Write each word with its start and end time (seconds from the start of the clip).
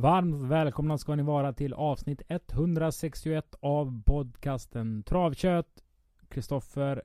Varmt 0.00 0.34
välkomna 0.50 0.98
ska 0.98 1.14
ni 1.16 1.22
vara 1.22 1.52
till 1.52 1.72
avsnitt 1.74 2.22
161 2.28 3.54
av 3.60 4.02
podcasten 4.06 5.02
Travkött. 5.02 5.84
Kristoffer 6.28 7.02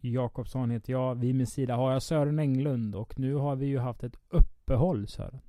Jakobsson 0.00 0.70
heter 0.70 0.92
jag. 0.92 1.14
Vid 1.14 1.34
min 1.34 1.46
sida 1.46 1.76
har 1.76 1.92
jag 1.92 2.02
Sören 2.02 2.38
Englund 2.38 2.94
och 2.94 3.18
nu 3.18 3.34
har 3.34 3.56
vi 3.56 3.66
ju 3.66 3.78
haft 3.78 4.04
ett 4.04 4.16
uppehåll 4.28 5.06
Sören. 5.08 5.40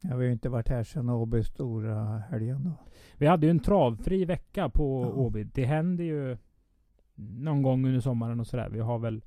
Jag 0.00 0.10
har 0.14 0.22
ju 0.22 0.32
inte 0.32 0.48
varit 0.48 0.68
här 0.68 0.82
sedan 0.84 1.08
Åby 1.10 1.42
stora 1.44 2.18
helgen 2.18 2.64
då. 2.64 2.72
Vi 3.16 3.26
hade 3.26 3.46
ju 3.46 3.50
en 3.50 3.60
travfri 3.60 4.24
vecka 4.24 4.68
på 4.68 5.02
Ja. 5.02 5.08
Åby. 5.12 5.44
Det 5.44 5.64
händer 5.64 6.04
ju 6.04 6.36
någon 7.14 7.62
gång 7.62 7.86
under 7.86 8.00
sommaren 8.00 8.40
och 8.40 8.46
sådär. 8.46 8.68
Vi 8.68 8.80
har 8.80 8.98
väl 8.98 9.24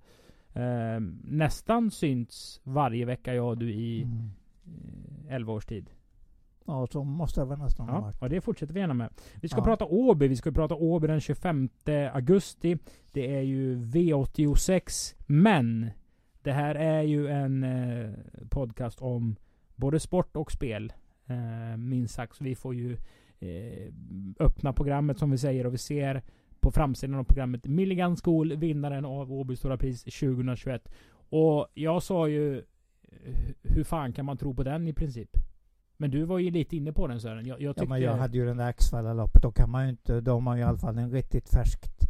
eh, 0.54 1.00
nästan 1.24 1.92
synts 1.92 2.62
varje 2.64 3.06
vecka 3.06 3.34
jag 3.36 3.48
och 3.48 3.58
du 3.58 3.72
i 3.72 4.04
Mm. 4.04 4.32
eh, 5.28 5.36
11 5.36 5.54
års 5.54 5.66
tid. 5.66 5.90
Ja, 6.68 6.88
så 6.92 7.04
måste 7.04 7.42
det 7.42 7.46
väl 7.46 7.60
nästan 7.60 7.90
ha 7.90 7.96
Ja, 7.96 8.02
varit. 8.02 8.22
och 8.22 8.30
det 8.30 8.42
fortsätter 8.42 8.74
vi 8.74 8.80
gärna 8.80 8.94
med. 8.94 9.10
Vi 9.42 9.48
ska 9.50 9.60
Ja. 9.60 9.64
prata 9.64 9.86
Åby. 9.86 10.28
Vi 10.28 10.36
ska 10.36 10.52
prata 10.52 10.76
Åby 10.76 11.08
den 11.08 11.20
25 11.20 11.70
augusti. 12.14 12.78
Det 13.12 13.36
är 13.36 13.42
ju 13.42 13.76
V86. 13.86 15.16
Men 15.28 15.90
det 16.42 16.52
här 16.52 16.76
är 16.76 17.02
ju 17.02 17.28
en 17.28 17.64
eh, 17.64 18.10
podcast 18.50 19.02
om 19.02 19.36
både 19.76 20.00
sport 20.00 20.36
och 20.38 20.52
spel. 20.52 20.94
Eh, 21.26 21.78
minst 21.78 22.14
sagt. 22.16 22.36
Så 22.36 22.44
vi 22.44 22.56
får 22.56 22.76
ju 22.76 22.98
eh, 23.40 23.94
öppna 24.40 24.74
programmet 24.74 25.18
som 25.20 25.32
vi 25.32 25.38
säger. 25.38 25.66
Och 25.66 25.74
vi 25.74 25.78
ser 25.78 26.22
på 26.60 26.72
framsidan 26.72 27.16
av 27.20 27.24
programmet 27.24 27.66
Milligan 27.68 28.16
School, 28.16 28.56
vinnaren 28.56 29.06
av 29.06 29.34
Åby 29.34 29.56
Stora 29.56 29.78
Pris 29.78 30.04
2021. 30.04 30.90
Och 31.30 31.68
jag 31.74 32.04
sa 32.04 32.28
ju 32.28 32.58
eh, 32.58 32.64
hur 33.64 33.84
fan 33.84 34.14
kan 34.14 34.26
man 34.26 34.38
tro 34.38 34.54
på 34.54 34.64
den 34.64 34.88
i 34.88 34.94
princip? 34.94 35.30
Men 35.98 36.12
du 36.12 36.24
var 36.24 36.40
ju 36.40 36.52
lite 36.52 36.78
inne 36.78 36.94
på 36.94 37.08
den 37.08 37.20
Sören. 37.22 37.46
Jag, 37.46 37.62
jag 37.62 37.70
Ja, 37.70 37.74
tyckte... 37.74 37.90
men 37.90 38.02
jag 38.02 38.16
hade 38.16 38.38
ju 38.38 38.46
den 38.46 38.58
där 38.58 38.68
Axvalla-loppet. 38.68 39.42
Då 39.42 39.52
kan 39.52 39.70
man 39.70 39.84
ju 39.84 39.90
inte, 39.90 40.22
då 40.22 40.32
har 40.32 40.40
man 40.42 40.58
ju 40.58 40.64
i 40.64 40.66
alla 40.66 40.78
fall 40.78 40.98
en 40.98 41.12
riktigt 41.12 41.50
färskt 41.50 42.08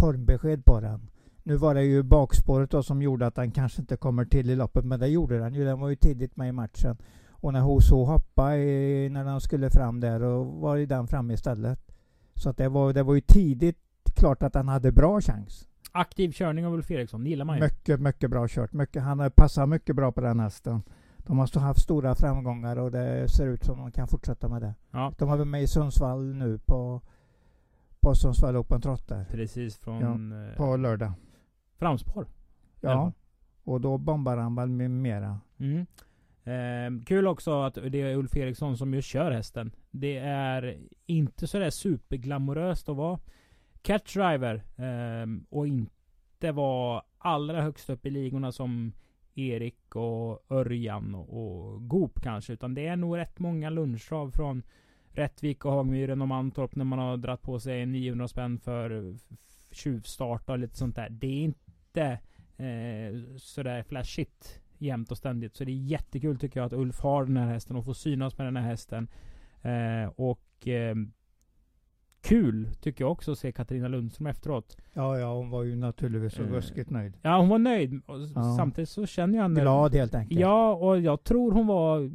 formbesked 0.00 0.64
på 0.64 0.80
den. 0.80 1.10
Nu 1.42 1.56
var 1.56 1.74
det 1.74 1.82
ju 1.84 2.02
bakspåret 2.02 2.70
då 2.70 2.82
som 2.82 3.02
gjorde 3.02 3.26
att 3.26 3.34
den 3.34 3.50
kanske 3.50 3.80
inte 3.80 3.96
kommer 3.96 4.24
till 4.24 4.50
i 4.50 4.56
loppet, 4.56 4.84
men 4.84 5.00
det 5.00 5.08
gjorde 5.08 5.38
den 5.38 5.54
ju. 5.54 5.64
Den 5.64 5.80
var 5.80 5.88
ju 5.88 5.96
tidigt 5.96 6.36
med 6.36 6.48
i 6.48 6.52
matchen. 6.52 6.96
Och 7.30 7.52
när 7.52 7.60
Hoso 7.60 8.04
hoppade 8.04 8.56
i, 8.58 9.08
när 9.08 9.24
den 9.24 9.40
skulle 9.40 9.70
fram 9.70 10.00
där, 10.00 10.22
och 10.22 10.46
var 10.46 10.76
ju 10.76 10.86
den 10.86 11.06
framme 11.06 11.34
istället. 11.34 11.80
Så 12.34 12.50
att 12.50 12.56
det 12.56 12.68
var, 12.68 12.92
det 12.92 13.02
var 13.02 13.14
ju 13.14 13.20
tidigt 13.20 13.78
klart 14.16 14.42
att 14.42 14.52
den 14.52 14.68
hade 14.68 14.92
bra 14.92 15.20
chans. 15.20 15.68
Aktiv 15.92 16.32
körning 16.32 16.66
av 16.66 16.74
Ulf 16.74 16.90
Eriksson, 16.90 17.24
det 17.24 17.30
gillar 17.30 17.44
man 17.44 17.56
ju. 17.56 17.62
Mycket, 17.64 18.00
mycket 18.00 18.30
bra 18.30 18.48
kört. 18.48 18.72
Mycket, 18.72 19.02
han 19.02 19.18
har 19.18 19.30
passat 19.30 19.68
mycket 19.68 19.96
bra 19.96 20.12
på 20.12 20.20
den 20.20 20.40
hästen. 20.40 20.82
De 21.28 21.36
måste 21.36 21.58
ha 21.58 21.66
haft 21.66 21.80
stora 21.82 22.14
framgångar 22.14 22.76
och 22.76 22.90
det 22.90 23.28
ser 23.28 23.46
ut 23.46 23.64
som 23.64 23.78
de 23.78 23.92
kan 23.92 24.08
fortsätta 24.08 24.48
med 24.48 24.62
det. 24.62 24.74
Ja, 24.90 25.12
De 25.18 25.28
har 25.28 25.36
väl 25.36 25.46
med 25.46 25.62
i 25.62 25.66
Sundsvall 25.66 26.34
nu 26.34 26.58
på, 26.58 27.00
på 28.00 28.14
Sundsvall 28.14 28.56
Open 28.56 28.80
Trot 28.80 29.08
där. 29.08 29.24
precis 29.30 29.78
från 29.78 30.32
eh, 30.48 30.56
På 30.56 30.76
lördag. 30.76 31.12
framspår. 31.78 32.26
Ja. 32.80 33.12
Och 33.64 33.80
då 33.80 33.98
bombar 33.98 34.36
han 34.36 34.54
väl 34.54 34.68
med 34.70 34.90
mera. 34.90 35.40
Mm. 35.58 35.86
Eh, 36.44 37.04
kul 37.04 37.26
också 37.26 37.62
att 37.62 37.74
det 37.74 38.00
är 38.02 38.16
Ulf 38.16 38.36
Eriksson 38.36 38.76
som 38.76 38.94
ju 38.94 39.02
kör 39.02 39.30
hästen. 39.30 39.70
Det 39.90 40.18
är 40.18 40.78
inte 41.06 41.46
sådär 41.46 41.70
superglamoröst 41.70 42.88
att 42.88 42.96
vara 42.96 43.18
catchdriver 43.82 44.54
eh, 44.76 45.26
och 45.50 45.66
inte 45.66 46.52
vara 46.52 47.02
allra 47.18 47.62
högst 47.62 47.90
upp 47.90 48.06
i 48.06 48.10
ligorna 48.10 48.52
som 48.52 48.92
Erik 49.38 49.96
och 49.96 50.46
Örjan 50.50 51.14
och, 51.14 51.28
och 51.28 51.88
Goop 51.88 52.20
kanske. 52.22 52.52
Utan 52.52 52.74
det 52.74 52.86
är 52.86 52.96
nog 52.96 53.16
rätt 53.16 53.38
många 53.38 53.70
lunchtrav 53.70 54.30
från 54.30 54.62
Rättvik 55.08 55.64
och 55.64 55.72
Hagmyren 55.72 56.22
och 56.22 56.28
Mantorp 56.28 56.76
när 56.76 56.84
man 56.84 56.98
har 56.98 57.16
dratt 57.16 57.42
på 57.42 57.60
sig 57.60 57.86
900 57.86 58.28
spänn 58.28 58.58
för 58.58 59.16
tjuvstart 59.70 60.50
och 60.50 60.58
lite 60.58 60.76
sånt 60.76 60.96
där. 60.96 61.08
Det 61.10 61.26
är 61.26 61.42
inte 61.42 62.18
eh, 62.56 63.36
sådär 63.36 63.82
flashigt 63.82 64.60
jämt 64.78 65.10
och 65.10 65.18
ständigt. 65.18 65.56
Så 65.56 65.64
det 65.64 65.72
är 65.72 65.84
jättekul 65.84 66.38
tycker 66.38 66.60
jag 66.60 66.66
att 66.66 66.72
Ulf 66.72 67.00
har 67.00 67.24
den 67.24 67.36
här 67.36 67.46
hästen 67.46 67.76
och 67.76 67.84
får 67.84 67.94
synas 67.94 68.38
med 68.38 68.46
den 68.46 68.56
här 68.56 68.68
hästen. 68.68 69.08
Eh, 69.62 70.08
och 70.16 70.68
eh, 70.68 70.96
kul 72.20 72.68
tycker 72.80 73.04
jag 73.04 73.12
också 73.12 73.32
att 73.32 73.38
se 73.38 73.52
Katarina 73.52 73.88
Lundström 73.88 74.26
efteråt. 74.26 74.76
Ja, 74.92 75.18
ja, 75.18 75.34
hon 75.34 75.50
var 75.50 75.62
ju 75.62 75.76
naturligtvis 75.76 76.32
så 76.34 76.42
Eh. 76.42 76.48
ruskigt 76.48 76.90
nöjd. 76.90 77.12
Ja, 77.22 77.38
hon 77.38 77.48
var 77.48 77.58
nöjd. 77.58 78.00
Ja. 78.34 78.54
Samtidigt 78.56 78.88
så 78.88 79.06
känner 79.06 79.34
jag 79.36 79.42
henne... 79.42 79.60
Glad 79.60 79.94
helt 79.94 80.14
enkelt. 80.14 80.40
Ja, 80.40 80.74
och 80.74 81.00
jag 81.00 81.24
tror 81.24 81.52
hon 81.52 81.66
var 81.66 82.10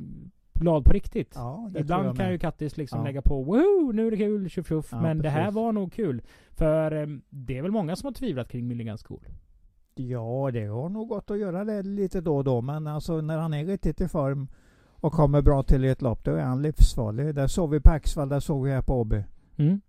glad 0.53 0.85
på 0.85 0.91
riktigt. 0.93 1.31
ja 1.35 1.71
Ibland 1.77 2.17
kan 2.17 2.31
ju 2.31 2.39
Kattis 2.39 2.77
liksom 2.77 2.99
Ja. 2.99 3.05
lägga 3.05 3.21
på 3.21 3.43
Woho! 3.43 3.91
Nu 3.91 4.07
är 4.07 4.11
det 4.11 4.17
kul, 4.17 4.49
tjoff 4.49 4.67
tjoff. 4.67 4.89
Ja, 4.91 5.01
Men 5.01 5.17
det 5.17 5.29
här 5.29 5.41
precis. 5.41 5.55
var 5.55 5.71
nog 5.71 5.93
kul. 5.93 6.21
För 6.51 6.91
eh, 6.91 7.07
det 7.29 7.57
är 7.57 7.61
väl 7.61 7.71
många 7.71 7.95
som 7.95 8.07
har 8.07 8.13
tvivlat 8.13 8.49
kring 8.49 8.67
Milligan 8.67 8.97
School. 8.97 9.25
Ja, 9.95 10.49
det 10.53 10.65
har 10.65 10.89
nog 10.89 11.07
gått 11.09 11.31
att 11.31 11.39
göra 11.39 11.63
det 11.65 11.81
lite 11.83 12.21
då 12.21 12.37
och 12.37 12.43
då. 12.43 12.61
Men 12.61 12.87
alltså 12.87 13.21
när 13.21 13.37
han 13.37 13.53
är 13.53 13.65
riktigt 13.65 14.01
i 14.01 14.07
form 14.07 14.47
och 14.89 15.13
kommer 15.13 15.41
bra 15.41 15.63
till 15.63 15.85
i 15.85 15.89
ett 15.89 16.01
lopp, 16.01 16.23
då 16.23 16.31
är 16.31 16.41
han 16.43 16.61
livsfarlig. 16.61 17.35
Där 17.35 17.47
såg 17.47 17.69
vi 17.69 17.79
på 17.79 17.89
Axvall, 17.89 18.29
där 18.29 18.39
såg 18.39 18.63
vi 18.63 18.71
här 18.71 18.81
på 18.81 18.93
Åby. 19.01 19.23
Mm. 19.57 19.81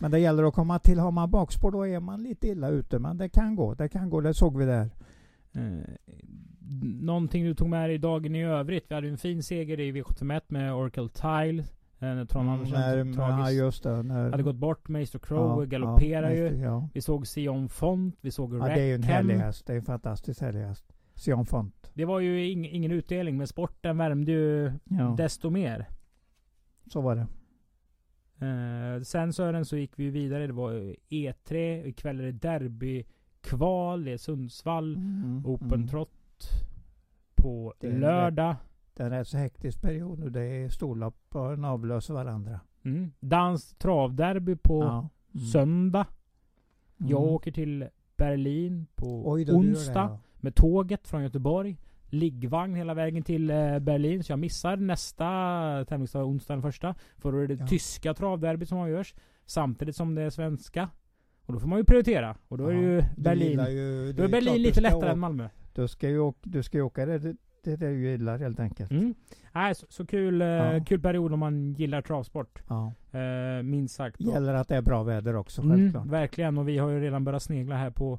Men 0.00 0.10
det 0.10 0.18
gäller 0.18 0.44
att 0.44 0.54
komma 0.54 0.78
till. 0.78 0.98
Har 0.98 1.10
man 1.10 1.30
bakspår 1.30 1.70
då 1.70 1.86
är 1.86 2.00
man 2.00 2.22
lite 2.22 2.48
illa 2.48 2.68
ute. 2.68 2.98
Men 2.98 3.18
det 3.18 3.28
kan 3.28 3.56
gå. 3.56 3.74
Det 3.74 3.88
kan 3.88 4.10
gå. 4.10 4.20
Det 4.20 4.34
såg 4.34 4.58
vi 4.58 4.64
där. 4.64 4.90
Eh, 5.52 5.62
någonting 7.00 7.44
du 7.44 7.54
tog 7.54 7.68
med 7.68 7.88
dig 7.88 7.94
i 7.94 7.98
dagen 7.98 8.34
i 8.34 8.44
övrigt. 8.44 8.84
Vi 8.88 8.94
hade 8.94 9.08
en 9.08 9.18
fin 9.18 9.42
seger 9.42 9.80
i 9.80 9.92
V71 9.92 10.40
med 10.48 10.74
Oracle 10.74 11.08
Tile. 11.08 11.64
Eh, 11.98 12.08
när 12.14 12.24
Trond 12.24 12.50
Andersen 12.50 13.08
ja, 13.08 13.14
tragiskt 13.14 13.58
just 13.58 13.82
det. 13.82 14.02
När, 14.02 14.30
hade 14.30 14.42
gått 14.42 14.56
bort. 14.56 14.88
Maestro 14.88 15.18
Crow 15.18 15.62
ja, 15.62 15.66
galopperar 15.66 16.30
ja, 16.30 16.36
ju. 16.36 16.56
Ja. 16.56 16.88
Vi 16.94 17.00
såg 17.00 17.26
Sion 17.26 17.68
Font. 17.68 18.16
Vi 18.20 18.30
såg 18.30 18.54
ja, 18.54 18.64
det 18.64 18.80
är 18.80 18.86
ju 18.86 18.94
en 18.94 19.02
Rackham. 19.02 19.14
härlig 19.14 19.34
häst. 19.34 19.66
Det 19.66 19.72
är 19.72 19.76
en 19.76 19.82
fantastiskt 19.82 20.40
härlig 20.40 20.60
häst. 20.60 20.84
Sion 21.14 21.46
Font. 21.46 21.90
Det 21.94 22.04
var 22.04 22.20
ju 22.20 22.50
ing, 22.50 22.68
ingen 22.68 22.92
utdelning, 22.92 23.36
men 23.36 23.46
sporten 23.46 23.98
värmde 23.98 24.32
ju 24.32 24.72
Ja, 24.84 25.14
desto 25.16 25.50
mer. 25.50 25.88
så 26.86 27.00
var 27.00 27.16
det. 27.16 27.26
Eh, 28.40 29.02
sen 29.02 29.32
Sören 29.32 29.64
så 29.64 29.76
gick 29.76 29.98
vi 29.98 30.10
vidare. 30.10 30.46
Det 30.46 30.52
var 30.52 30.72
E3. 31.08 31.84
Ikväll 31.86 32.20
är 32.20 32.24
det 32.24 32.32
derbykval. 32.32 34.08
Är 34.08 34.16
Sundsvall. 34.16 34.94
Mm, 34.96 35.42
Open 35.46 35.72
mm. 35.72 35.88
Trot. 35.88 36.10
På 37.34 37.74
lördag. 37.80 38.56
Det 38.94 39.02
är 39.02 39.06
en 39.06 39.12
rätt 39.12 39.28
så 39.28 39.36
hektisk 39.38 39.80
period 39.82 40.18
nu. 40.18 40.30
Det 40.30 40.40
är 40.42 40.68
storlopp 40.68 41.34
och 41.36 41.52
en 41.52 41.64
avlöser 41.64 42.14
varandra. 42.14 42.60
Mm. 42.84 43.12
Dans 43.20 43.74
travderby 43.74 44.56
på 44.56 44.82
Ja. 44.82 45.08
Mm. 45.34 45.46
söndag. 45.46 46.06
Jag 46.96 47.20
Mm. 47.22 47.32
åker 47.34 47.52
till 47.52 47.88
Berlin 48.16 48.86
på 48.94 49.30
Oj 49.30 49.44
då, 49.44 49.52
gör 49.52 49.62
det, 49.62 49.68
onsdag. 49.68 49.92
ja. 50.10 50.18
Med 50.40 50.54
tåget 50.54 51.08
från 51.08 51.22
Göteborg. 51.22 51.76
Liggvagn 52.12 52.74
hela 52.74 52.94
vägen 52.94 53.22
till 53.22 53.50
eh, 53.50 53.78
Berlin. 53.78 54.24
Så 54.24 54.32
jag 54.32 54.38
missar 54.38 54.76
nästa 54.76 55.24
tävlingsdag, 55.88 56.24
onsdag 56.24 56.54
den 56.54 56.62
första. 56.62 56.94
För 57.18 57.32
då 57.32 57.38
är 57.38 57.46
det 57.48 57.54
Ja. 57.54 57.66
tyska 57.66 58.14
travderbyt 58.14 58.68
som 58.68 58.78
avgörs. 58.78 59.14
Samtidigt 59.46 59.96
som 59.96 60.14
det 60.14 60.22
är 60.22 60.30
svenska. 60.30 60.88
Och 61.46 61.52
då 61.52 61.60
får 61.60 61.68
man 61.68 61.78
ju 61.78 61.84
prioritera. 61.84 62.36
Och 62.48 62.58
då 62.58 62.66
är 62.66 62.72
Ja, 62.72 62.80
ju 62.80 63.00
du 63.00 63.22
Berlin. 63.22 63.60
Ju, 63.70 64.12
Då 64.12 64.22
det 64.22 64.24
är 64.24 64.28
Berlin 64.28 64.62
lite 64.62 64.80
lättare 64.80 64.98
åka- 64.98 65.08
än 65.12 65.18
Malmö. 65.18 65.48
Du 65.74 65.88
ska 65.88 66.08
ju 66.08 66.18
åka, 66.18 66.38
du 66.42 66.62
ska 66.62 66.76
ju 66.78 66.82
åka 66.82 67.06
det, 67.06 67.18
det, 67.64 67.72
är 67.72 67.76
du 67.76 68.10
gillar 68.10 68.38
helt 68.38 68.60
enkelt. 68.60 68.90
Mm. 68.90 69.14
Nej, 69.52 69.74
så, 69.74 69.86
så 69.88 70.06
kul, 70.06 70.42
eh, 70.42 70.48
Ja. 70.48 70.84
kul 70.86 71.00
period 71.00 71.32
om 71.32 71.38
man 71.38 71.72
gillar 71.72 72.02
travsport. 72.02 72.62
Ja. 72.68 72.92
Eh, 73.18 73.62
minst 73.62 73.94
sagt. 73.94 74.16
Och- 74.20 74.26
Gäller 74.26 74.54
att 74.54 74.68
det 74.68 74.76
är 74.76 74.82
bra 74.82 75.02
väder 75.02 75.36
också 75.36 75.62
Mm, 75.62 75.76
självklart. 75.76 76.06
verkligen. 76.06 76.58
Och 76.58 76.68
vi 76.68 76.78
har 76.78 76.90
ju 76.90 77.00
redan 77.00 77.24
börjat 77.24 77.42
snegla 77.42 77.76
här 77.76 77.90
på, 77.90 78.18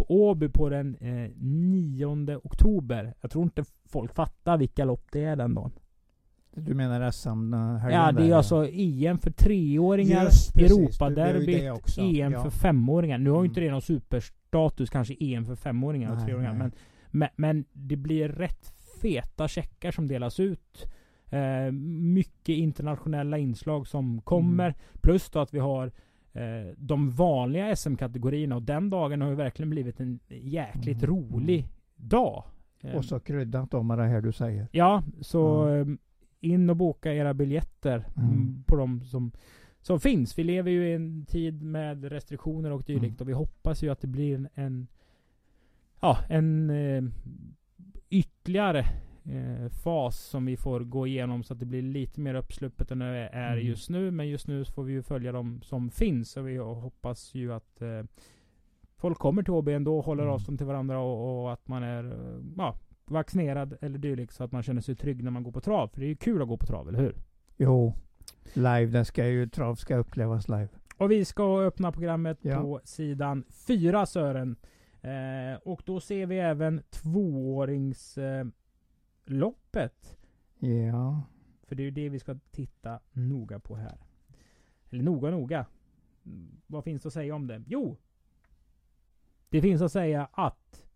på 0.00 0.06
Åby 0.30 0.48
på 0.48 0.68
den 0.68 0.96
eh, 1.00 1.30
9 1.36 2.36
oktober. 2.44 3.14
Jag 3.20 3.30
tror 3.30 3.44
inte 3.44 3.64
folk 3.88 4.14
fattar 4.14 4.56
vilka 4.58 4.84
lopp 4.84 5.06
det 5.12 5.24
är 5.24 5.36
den 5.36 5.54
dagen. 5.54 5.70
Du 6.54 6.74
menar 6.74 7.10
SM 7.10 7.52
helgen 7.52 8.00
Ja, 8.00 8.12
det 8.12 8.22
är 8.24 8.28
där, 8.28 8.36
alltså 8.36 8.66
EM 8.72 9.18
för 9.18 9.30
treåringar, 9.30 10.24
Just 10.24 10.56
Europaderbyt. 10.56 11.98
EM 11.98 12.32
Ja. 12.32 12.42
för 12.42 12.50
femåringar. 12.50 13.18
Nu 13.18 13.30
har 13.30 13.36
ju 13.36 13.40
Mm. 13.40 13.50
inte 13.50 13.60
det 13.60 13.70
någon 13.70 14.20
status 14.48 14.90
kanske 14.90 15.14
EM 15.20 15.44
för 15.44 15.54
femåringar 15.56 16.10
och 16.10 16.16
Nej, 16.16 16.26
treåringar. 16.26 16.52
nej. 16.54 16.70
Men, 17.10 17.28
men, 17.36 17.64
det 17.72 17.96
blir 17.96 18.28
rätt 18.28 18.72
feta 19.02 19.48
checkar 19.48 19.90
som 19.90 20.08
delas 20.08 20.40
ut. 20.40 20.86
Eh, 21.30 21.72
mycket 22.12 22.54
internationella 22.56 23.38
inslag 23.38 23.86
som 23.88 24.20
kommer. 24.20 24.64
Mm. 24.68 24.78
Plus 25.00 25.30
då 25.30 25.38
att 25.38 25.54
vi 25.54 25.58
har 25.58 25.92
de 26.76 27.10
vanliga 27.10 27.76
SM-kategorierna. 27.76 28.56
Och 28.56 28.62
den 28.62 28.90
dagen 28.90 29.20
har 29.20 29.28
ju 29.28 29.34
verkligen 29.34 29.70
blivit 29.70 30.00
en 30.00 30.20
jäkligt 30.28 31.02
Mm, 31.02 31.16
rolig 31.16 31.68
dag. 31.96 32.44
Eh, 32.80 32.94
Och 32.94 33.04
så 33.04 33.20
kryddat 33.20 33.74
om 33.74 33.86
med 33.86 33.98
det 33.98 34.04
här 34.06 34.20
du 34.20 34.32
säger. 34.32 34.68
Ja, 34.72 35.02
så 35.20 35.68
eh, 35.68 35.86
in 36.40 36.70
och 36.70 36.76
boka 36.76 37.14
era 37.14 37.34
biljetter 37.34 38.04
Mm. 38.16 38.30
mm. 38.30 38.64
på 38.66 38.76
de 38.76 39.00
som, 39.04 39.32
som 39.80 40.00
finns. 40.00 40.38
Vi 40.38 40.44
lever 40.44 40.70
ju 40.70 40.88
i 40.88 40.94
en 40.94 41.24
tid 41.26 41.62
med 41.62 42.04
restriktioner 42.04 42.70
och 42.72 42.82
dylikt 42.82 43.04
Mm. 43.04 43.16
och 43.20 43.28
vi 43.28 43.32
hoppas 43.32 43.82
ju 43.82 43.90
att 43.90 44.00
det 44.00 44.06
blir 44.06 44.34
en, 44.34 44.48
en 44.54 44.86
ja, 46.00 46.18
en 46.28 46.70
eh, 46.70 47.02
ytterligare 48.10 48.84
eh, 49.24 49.68
fas 49.68 50.16
som 50.20 50.46
vi 50.46 50.56
får 50.56 50.80
gå 50.80 51.06
igenom 51.06 51.42
så 51.42 51.52
att 51.52 51.58
det 51.60 51.66
blir 51.66 51.82
lite 51.82 52.20
mer 52.20 52.34
uppsluppet 52.34 52.90
än 52.90 52.98
det 52.98 53.06
är 53.32 53.52
Mm. 53.52 53.66
just 53.66 53.90
nu. 53.90 54.10
Men 54.10 54.28
just 54.28 54.48
nu 54.48 54.64
så 54.64 54.72
får 54.72 54.82
vi 54.84 54.92
ju 54.92 55.02
följa 55.02 55.32
de 55.32 55.62
som 55.62 55.90
finns 55.90 56.36
och 56.36 56.48
vi 56.48 56.56
hoppas 56.56 57.34
ju 57.34 57.52
att 57.52 57.82
eh, 57.82 58.02
folk 58.96 59.18
kommer 59.18 59.42
till 59.42 59.52
HB 59.54 59.68
ändå 59.68 59.98
och 59.98 60.04
håller 60.04 60.22
Mm. 60.22 60.34
avstånd 60.34 60.58
till 60.58 60.66
varandra 60.66 60.98
och, 61.00 61.42
och 61.44 61.52
att 61.52 61.68
man 61.68 61.82
är 61.82 62.04
eh, 62.04 62.40
ja, 62.56 62.74
vaccinerad 63.04 63.76
eller 63.80 63.98
dylikt 63.98 64.32
så 64.32 64.44
att 64.44 64.52
man 64.52 64.62
känner 64.62 64.80
sig 64.80 64.94
trygg 64.96 65.24
när 65.24 65.30
man 65.30 65.42
går 65.42 65.52
på 65.52 65.60
trav. 65.60 65.88
För 65.88 66.00
det 66.00 66.06
är 66.06 66.08
ju 66.08 66.16
kul 66.16 66.42
att 66.42 66.48
gå 66.48 66.56
på 66.56 66.66
trav, 66.66 66.88
eller 66.88 66.98
hur? 67.00 67.16
Jo, 67.56 67.94
live, 68.54 68.86
det 68.86 69.04
ska 69.04 69.26
ju, 69.26 69.48
trav 69.48 69.74
ska 69.74 69.96
upplevas 69.96 70.48
live. 70.48 70.68
Och 70.96 71.10
vi 71.10 71.24
ska 71.24 71.60
öppna 71.60 71.92
programmet 71.92 72.38
Ja. 72.42 72.60
på 72.62 72.80
sidan 72.84 73.44
4 73.66 74.06
Sören. 74.06 74.56
Eh, 75.02 75.58
och 75.64 75.82
då 75.86 76.00
ser 76.00 76.26
vi 76.26 76.38
även 76.38 76.82
tvååringsloppet. 76.90 78.46
Eh, 78.46 78.59
loppet. 79.30 80.16
Ja, 80.58 81.22
För 81.62 81.74
det 81.74 81.82
är 81.82 81.84
ju 81.84 81.90
det 81.90 82.08
vi 82.08 82.18
ska 82.18 82.38
titta 82.50 83.00
noga 83.12 83.58
på 83.58 83.76
här. 83.76 83.98
Eller 84.90 85.02
noga 85.02 85.30
noga. 85.30 85.66
Vad 86.66 86.84
finns 86.84 87.02
det 87.02 87.06
att 87.06 87.12
säga 87.12 87.34
om 87.34 87.46
det? 87.46 87.62
Jo! 87.66 87.96
Det 89.48 89.62
finns 89.62 89.82
att 89.82 89.92
säga 89.92 90.28
att 90.32 90.86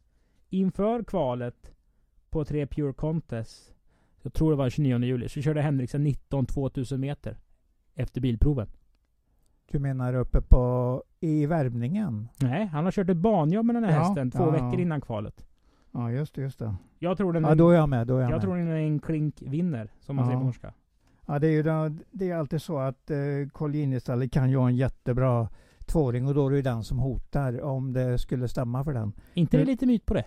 inför 0.51 1.03
kvalet 1.05 1.75
på 2.31 2.45
3 2.45 2.67
Pure 2.67 2.93
Contest, 2.93 3.75
jag 4.23 4.33
tror 4.33 4.51
det 4.51 4.57
var 4.57 4.71
29 4.71 4.99
juli, 4.99 5.29
så 5.29 5.43
körde 5.43 5.63
Henriksen 5.63 6.05
19 6.05 6.47
2000 6.47 7.01
meter. 7.01 7.39
Efter 7.95 8.21
bilproven. 8.21 8.69
du 9.71 9.79
menar 9.79 10.15
uppe 10.15 10.41
på, 10.41 11.03
i 11.21 11.47
värmningen? 11.47 12.29
Nej, 12.41 12.67
han 12.67 12.85
har 12.85 12.93
kört 12.93 13.11
ett 13.11 13.17
banjobb 13.17 13.67
med 13.67 13.77
den 13.77 13.85
här 13.85 13.93
Ja, 13.93 13.99
hästen 13.99 14.31
två 14.31 14.45
ja, 14.45 14.51
veckor 14.51 14.81
innan 14.81 15.01
kvalet. 15.01 15.47
Ja, 15.95 16.11
just 16.13 16.35
det, 16.35 16.41
just 16.43 16.59
det. 16.59 16.75
Jag 16.99 17.17
tror 17.17 17.33
den 17.33 17.43
Ja, 17.45 17.55
då 17.55 17.71
är 17.71 17.75
jag 17.75 17.89
med, 17.89 18.07
då 18.07 18.17
är 18.17 18.21
jag, 18.21 18.31
jag 18.31 18.35
med. 18.35 18.41
tror 18.43 18.57
den 18.57 18.69
är 18.69 18.77
en 18.77 19.01
klink 19.01 19.43
vinner, 19.43 19.93
som 20.01 20.17
man 20.17 20.25
Ja. 20.25 20.29
säger 20.29 20.39
på 20.41 20.47
norska. 20.47 20.73
Ja, 21.27 21.39
det 21.39 21.47
är 21.47 21.51
ju 21.53 21.63
det, 21.63 21.97
det 22.11 22.31
är 22.31 22.37
alltid 22.37 22.63
så 22.63 22.79
att 22.79 23.11
eh, 23.11 23.17
Colgjini-stallet 23.53 24.33
kan 24.33 24.51
ju 24.51 24.57
ha 24.57 24.69
en 24.69 24.77
jättebra 24.77 25.49
tvååring 25.87 26.27
och 26.29 26.35
då 26.35 26.47
är 26.47 26.51
det 26.51 26.57
ju 26.57 26.63
den 26.63 26.85
som 26.85 26.99
hotar 26.99 27.61
om 27.63 27.93
det 27.93 28.19
skulle 28.19 28.49
stämma 28.49 28.85
för 28.85 28.93
den. 28.93 29.13
inte 29.35 29.57
det 29.57 29.65
lite 29.65 29.87
myt 29.87 30.07
på 30.07 30.15
det? 30.15 30.25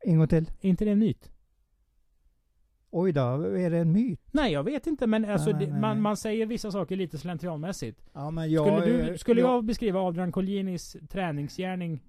En 0.00 0.18
gång 0.18 0.28
till. 0.28 0.50
Är 0.60 0.68
inte 0.68 0.84
det 0.84 0.90
en 0.90 0.98
myt? 0.98 1.30
Oj 2.92 3.12
då, 3.12 3.20
är 3.42 3.70
det 3.70 3.78
en 3.78 3.92
myt? 3.92 4.20
Nej, 4.32 4.52
jag 4.52 4.62
vet 4.64 4.86
inte. 4.86 5.06
Men 5.06 5.24
alltså, 5.24 5.50
Nej, 5.50 5.66
det, 5.66 5.72
nej, 5.72 5.80
man, 5.80 5.90
nej. 5.96 6.00
man 6.02 6.16
säger 6.16 6.46
vissa 6.46 6.70
saker 6.70 6.96
lite 6.96 7.18
slentrianmässigt. 7.18 8.00
Ja, 8.12 8.30
men 8.30 8.50
jag, 8.50 8.66
Skulle, 8.82 9.10
du, 9.10 9.18
skulle 9.18 9.40
jag 9.40 9.64
beskriva 9.64 10.00
Adrian 10.00 10.32
Colginis 10.32 10.96
träningsgärning 11.08 12.02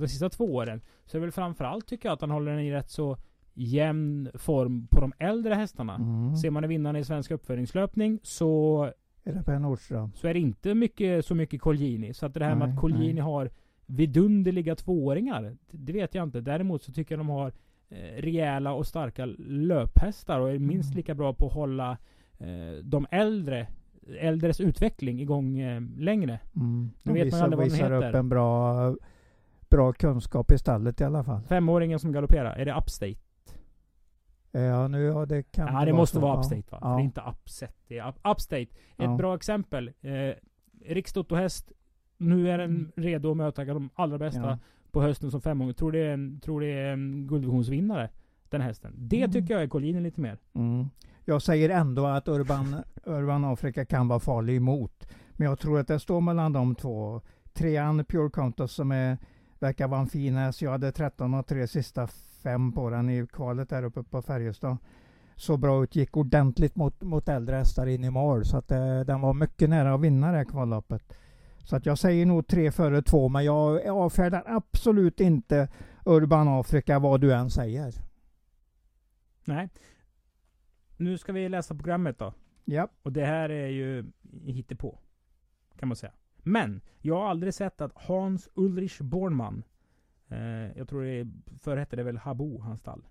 de 0.00 0.08
sista 0.08 0.28
två 0.28 0.54
åren, 0.54 0.80
så 1.06 1.16
är 1.16 1.20
väl 1.20 1.32
framförallt 1.32 1.86
tycker 1.86 2.08
jag 2.08 2.14
att 2.14 2.20
han 2.20 2.30
håller 2.30 2.50
den 2.52 2.60
i 2.60 2.72
rätt 2.72 2.90
så 2.90 3.16
jämn 3.54 4.28
form 4.34 4.86
på 4.90 5.00
de 5.00 5.12
äldre 5.18 5.54
hästarna. 5.54 5.94
Mm. 5.94 6.36
Ser 6.36 6.50
man 6.50 6.62
det 6.62 6.68
vinnarna 6.68 6.98
i 6.98 7.04
svensk 7.04 7.30
uppföringslöpning 7.30 8.18
så, 8.22 8.82
Är 9.24 9.32
det 9.32 9.42
Per 9.42 9.58
Nordström? 9.58 10.12
så 10.14 10.28
är 10.28 10.34
det 10.34 10.40
inte 10.40 10.74
mycket, 10.74 11.26
så 11.26 11.34
mycket 11.34 11.60
Colgjini. 11.60 12.14
Så 12.14 12.26
att 12.26 12.34
det 12.34 12.44
här 12.44 12.54
med 12.54 12.68
Nej, 12.68 12.74
att 12.74 12.80
Colgjini 12.80 13.20
har 13.20 13.50
vidunderliga 13.86 14.74
tvååringar, 14.76 15.56
det 15.70 15.92
vet 15.92 16.14
jag 16.14 16.22
inte. 16.24 16.40
Däremot 16.40 16.82
så 16.82 16.92
tycker 16.92 17.14
jag 17.14 17.20
de 17.20 17.28
har 17.28 17.52
eh, 17.88 18.22
rejäla 18.22 18.72
och 18.72 18.86
starka 18.86 19.26
löphästar 19.48 20.40
och 20.40 20.50
är 20.50 20.58
minst 20.58 20.88
Mm. 20.90 20.96
lika 20.96 21.14
bra 21.14 21.32
på 21.34 21.46
att 21.46 21.52
hålla 21.52 21.90
eh, 22.38 22.82
de 22.84 23.06
äldre 23.10 23.66
äldres 24.20 24.60
utveckling 24.60 25.20
igång 25.20 25.58
eh, 25.58 25.82
längre. 25.98 26.40
Mm. 26.56 26.90
Nu 27.02 27.12
vet 27.12 27.20
man 27.20 27.24
visar, 27.24 27.44
aldrig 27.44 27.58
vad 27.58 27.66
den 27.66 27.72
visar 27.72 27.92
upp 27.92 28.04
heter. 28.04 28.18
en 28.18 28.28
bra, 28.28 28.96
bra 29.68 29.92
kunskap 29.92 30.50
i 30.50 30.58
stallet 30.58 31.00
i 31.00 31.04
alla 31.04 31.24
fall. 31.24 31.42
Femåringen 31.42 31.98
som 31.98 32.12
galopperar, 32.12 32.56
är 32.56 32.64
det 32.64 32.74
Upstate? 32.74 33.14
Ja, 34.52 34.88
nu, 34.88 35.02
ja 35.04 35.26
det 35.26 35.42
kan 35.42 35.74
Ja, 35.74 35.84
det 35.84 35.92
måste 35.92 36.14
så. 36.16 36.20
vara. 36.20 36.38
Upstate 36.38 36.62
va? 36.70 36.78
Ja. 36.80 36.88
Det 36.88 37.00
är 37.02 37.04
inte 37.04 37.20
Upset, 37.30 37.76
det 37.88 37.98
är 37.98 38.08
Up- 38.08 38.30
Upstate. 38.32 38.62
Ett 38.62 38.68
Ja. 38.96 39.16
bra 39.16 39.34
exempel. 39.34 39.88
Eh, 40.00 40.34
Rikstoto-häst. 40.94 41.72
Nu 42.18 42.50
är 42.50 42.58
den 42.58 42.70
Mm. 42.70 42.92
redo 42.96 43.30
att 43.30 43.36
möta 43.36 43.64
de 43.64 43.90
allra 43.94 44.18
bästa 44.18 44.40
Ja. 44.40 44.58
på 44.90 45.02
hösten 45.02 45.30
som 45.30 45.40
femåring. 45.40 45.74
Tror 45.74 45.92
det 45.92 45.98
är 45.98 46.12
en, 46.12 46.40
tror 46.40 46.60
det 46.60 46.66
är 46.66 46.92
en 46.92 47.26
gulddivisionsvinnare. 47.26 48.10
Den 48.48 48.60
hästen. 48.60 48.94
Det 48.96 49.18
Mm. 49.18 49.30
tycker 49.32 49.54
jag 49.54 49.62
är 49.62 49.68
Collini 49.68 50.00
lite 50.00 50.20
mer. 50.20 50.38
Mm. 50.54 50.86
Jag 51.24 51.42
säger 51.42 51.70
ändå 51.70 52.06
att 52.06 52.28
Urban, 52.28 52.76
Urban 53.04 53.44
Afrika 53.44 53.84
kan 53.84 54.08
vara 54.08 54.20
farlig 54.20 54.56
emot. 54.56 55.08
Men 55.32 55.48
jag 55.48 55.58
tror 55.58 55.80
att 55.80 55.88
det 55.88 55.98
står 56.00 56.20
mellan 56.20 56.52
de 56.52 56.74
två. 56.74 57.20
Trean 57.52 58.04
Pure 58.04 58.30
Contest 58.30 58.74
som 58.74 58.92
är, 58.92 59.18
verkar 59.58 59.88
vara 59.88 60.00
en 60.00 60.06
fin 60.06 60.36
häst. 60.36 60.62
Jag 60.62 60.70
hade 60.70 60.92
13 60.92 61.34
och 61.34 61.46
tre 61.46 61.66
sista 61.66 62.06
fem 62.42 62.72
på 62.72 62.90
den 62.90 63.10
i 63.10 63.26
kvalet 63.26 63.68
där 63.68 63.82
uppe 63.82 64.02
på 64.02 64.22
Färjestad. 64.22 64.76
Så 65.36 65.56
bra 65.56 65.82
ut, 65.82 65.96
gick 65.96 66.16
ordentligt 66.16 66.76
mot, 66.76 67.02
mot 67.02 67.28
äldre 67.28 67.56
hästar 67.56 67.86
in 67.86 68.04
i 68.04 68.10
mål. 68.10 68.44
Så 68.44 68.56
att 68.56 68.70
eh, 68.70 69.00
den 69.00 69.20
var 69.20 69.34
mycket 69.34 69.70
nära 69.70 69.94
att 69.94 70.00
vinna 70.00 70.30
det 70.30 70.36
här 70.36 70.44
kvalloppet. 70.44 71.02
Så 71.64 71.76
att 71.76 71.86
jag 71.86 71.98
säger 71.98 72.26
nog 72.26 72.46
tre 72.46 72.70
före 72.70 73.02
två, 73.02 73.28
men 73.28 73.44
jag 73.44 73.86
avfärdar 73.86 74.42
absolut 74.46 75.20
inte 75.20 75.68
Urban 76.04 76.48
Afrika 76.48 76.98
vad 76.98 77.20
du 77.20 77.34
än 77.34 77.50
säger. 77.50 77.94
Nej. 79.44 79.68
Nu 80.96 81.18
ska 81.18 81.32
vi 81.32 81.48
läsa 81.48 81.74
programmet 81.74 82.18
då. 82.18 82.34
Ja. 82.64 82.88
Och 83.02 83.12
det 83.12 83.24
här 83.24 83.48
är 83.48 83.68
ju 83.68 84.04
hittepå. 84.44 84.98
Kan 85.78 85.88
man 85.88 85.96
säga. 85.96 86.12
Men, 86.46 86.80
jag 87.00 87.14
har 87.16 87.28
aldrig 87.28 87.54
sett 87.54 87.80
att 87.80 87.92
Hans 87.94 88.48
Ulrich 88.54 89.00
Bornman 89.00 89.62
eh, 90.28 90.38
Jag 90.78 90.88
tror 90.88 91.02
det 91.02 91.26
förr 91.58 91.76
hette 91.76 91.96
det 91.96 92.02
väl 92.02 92.16
Habo, 92.16 92.60
hans 92.60 92.80
stall. 92.80 93.06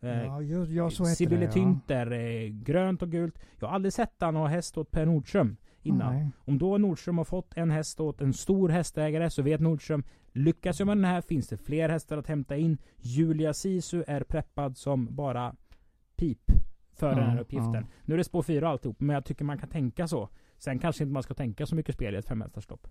Eh, 0.00 0.22
Ja, 0.22 0.42
just, 0.42 0.70
ja 0.72 0.90
så 0.90 1.04
Sibylle 1.04 1.46
det. 1.46 1.52
Tynter, 1.52 2.10
eh, 2.12 2.48
grönt 2.48 3.02
och 3.02 3.10
gult. 3.10 3.38
Jag 3.58 3.68
har 3.68 3.74
aldrig 3.74 3.92
sett 3.92 4.14
han 4.18 4.36
ha 4.36 4.46
häst 4.46 4.78
åt 4.78 4.90
Per 4.90 5.06
Nordström 5.06 5.56
innan. 5.82 6.14
Nej. 6.14 6.30
Om 6.38 6.58
då 6.58 6.78
Nordström 6.78 7.18
har 7.18 7.24
fått 7.24 7.56
en 7.56 7.70
häst 7.70 8.00
åt 8.00 8.20
en 8.20 8.32
stor 8.32 8.68
hästägare 8.68 9.30
så 9.30 9.42
vet 9.42 9.60
Nordström 9.60 10.04
Lyckas 10.32 10.78
jag 10.78 10.86
med 10.86 10.96
den 10.96 11.04
här 11.04 11.20
finns 11.20 11.48
det 11.48 11.56
fler 11.56 11.88
hästar 11.88 12.18
att 12.18 12.26
hämta 12.26 12.56
in. 12.56 12.78
Julia 12.96 13.54
Sisu 13.54 14.04
är 14.06 14.20
preppad 14.24 14.76
som 14.76 15.14
bara 15.14 15.56
pip 16.16 16.50
för 16.92 17.08
Ja, 17.10 17.14
den 17.16 17.30
här 17.30 17.40
uppgiften. 17.40 17.74
ja. 17.74 17.82
Nu 18.04 18.14
är 18.14 18.18
det 18.18 18.24
spår 18.24 18.42
4 18.42 18.68
alltihop, 18.68 19.00
men 19.00 19.14
jag 19.14 19.24
tycker 19.24 19.44
man 19.44 19.58
kan 19.58 19.68
tänka 19.68 20.08
så. 20.08 20.28
Sen 20.64 20.78
kanske 20.78 21.04
inte 21.04 21.12
man 21.12 21.22
ska 21.22 21.34
tänka 21.34 21.66
så 21.66 21.74
mycket 21.74 21.94
spel 21.94 22.14
i 22.14 22.18
ett 22.18 22.26
femhästarslopp. 22.26 22.88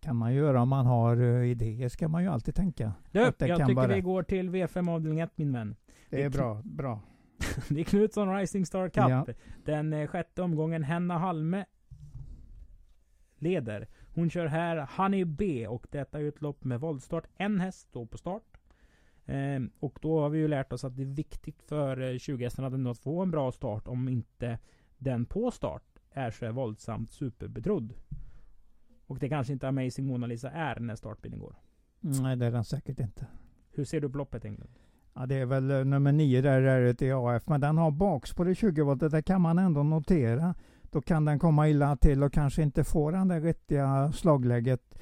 kan 0.00 0.16
man 0.16 0.34
ju 0.34 0.38
göra 0.38 0.62
om 0.62 0.68
man 0.68 0.86
har 0.86 1.16
eh, 1.16 1.50
idéer, 1.50 1.88
ska 1.88 2.08
man 2.08 2.22
ju 2.22 2.28
alltid 2.28 2.54
tänka. 2.54 2.92
Du, 3.10 3.24
Att 3.24 3.38
det 3.38 3.46
jag 3.46 3.58
kan 3.58 3.66
tycker 3.66 3.76
vara 3.76 3.86
vi 3.86 3.94
rätt. 3.94 4.04
går 4.04 4.22
till 4.22 4.50
V5 4.50 4.90
avdelning 4.90 5.20
1 5.20 5.30
min 5.34 5.52
vän. 5.52 5.76
Det 6.10 6.22
är 6.22 6.30
bra, 6.30 6.62
bra. 6.64 7.00
Det 7.68 7.80
är 7.80 7.84
Knutsson 7.84 8.36
Rising 8.36 8.66
Star 8.66 8.88
Cup. 8.88 9.08
Ja. 9.08 9.26
Den 9.64 9.92
eh, 9.92 10.06
sjätte 10.06 10.42
omgången. 10.42 10.82
Henna 10.82 11.18
Halme 11.18 11.64
leder. 13.36 13.88
Hon 14.14 14.30
kör 14.30 14.46
här 14.46 14.88
Honey 14.96 15.24
B 15.24 15.66
och 15.66 15.86
detta 15.90 16.20
är 16.20 16.28
ett 16.28 16.40
lopp 16.40 16.64
med 16.64 16.80
våldstart. 16.80 17.26
En 17.36 17.60
häst 17.60 17.80
står 17.80 18.06
på 18.06 18.18
start. 18.18 18.58
Ehm, 19.26 19.70
och 19.80 19.98
då 20.02 20.20
har 20.20 20.28
vi 20.28 20.38
ju 20.38 20.48
lärt 20.48 20.72
oss 20.72 20.84
att 20.84 20.96
det 20.96 21.02
är 21.02 21.06
viktigt 21.06 21.62
för 21.62 22.00
eh, 22.00 22.14
20-hästarna 22.14 22.90
att 22.90 22.98
få 22.98 23.22
en 23.22 23.30
bra 23.30 23.52
start 23.52 23.88
om 23.88 24.08
inte 24.08 24.58
den 24.98 25.24
på 25.24 25.50
start 25.50 25.82
är 26.12 26.30
så 26.30 26.52
våldsamt 26.52 27.12
superbetrodd. 27.12 27.94
Och 29.06 29.18
det 29.18 29.28
kanske 29.28 29.52
inte 29.52 29.68
Amazing 29.68 30.06
Mona 30.06 30.26
Lisa 30.26 30.50
är 30.50 30.80
när 30.80 30.96
startbilen 30.96 31.38
går. 31.38 31.56
Nej, 32.00 32.36
det 32.36 32.46
är 32.46 32.50
den 32.50 32.64
säkert 32.64 33.00
inte. 33.00 33.26
Hur 33.70 33.84
ser 33.84 34.00
du 34.00 34.08
på 34.08 34.18
loppet 34.18 34.44
Englund? 34.44 34.70
Ja, 35.14 35.26
det 35.26 35.34
är 35.34 35.46
väl 35.46 35.70
eh, 35.70 35.84
nummer 35.84 36.12
nio 36.12 36.42
där, 36.42 36.62
är 36.62 36.92
det 36.92 37.12
AF, 37.12 37.46
men 37.46 37.60
den 37.60 37.78
har 37.78 37.90
bakspår 37.90 38.48
i 38.48 38.54
20 38.54 38.82
volt. 38.82 39.10
Det 39.10 39.22
kan 39.22 39.40
man 39.40 39.58
ändå 39.58 39.82
notera. 39.82 40.54
Då 40.82 41.00
kan 41.00 41.24
den 41.24 41.38
komma 41.38 41.68
illa 41.68 41.96
till 41.96 42.22
och 42.22 42.32
kanske 42.32 42.62
inte 42.62 42.84
få 42.84 43.10
den 43.10 43.28
där 43.28 43.40
riktiga 43.40 44.12
slagläget 44.12 44.94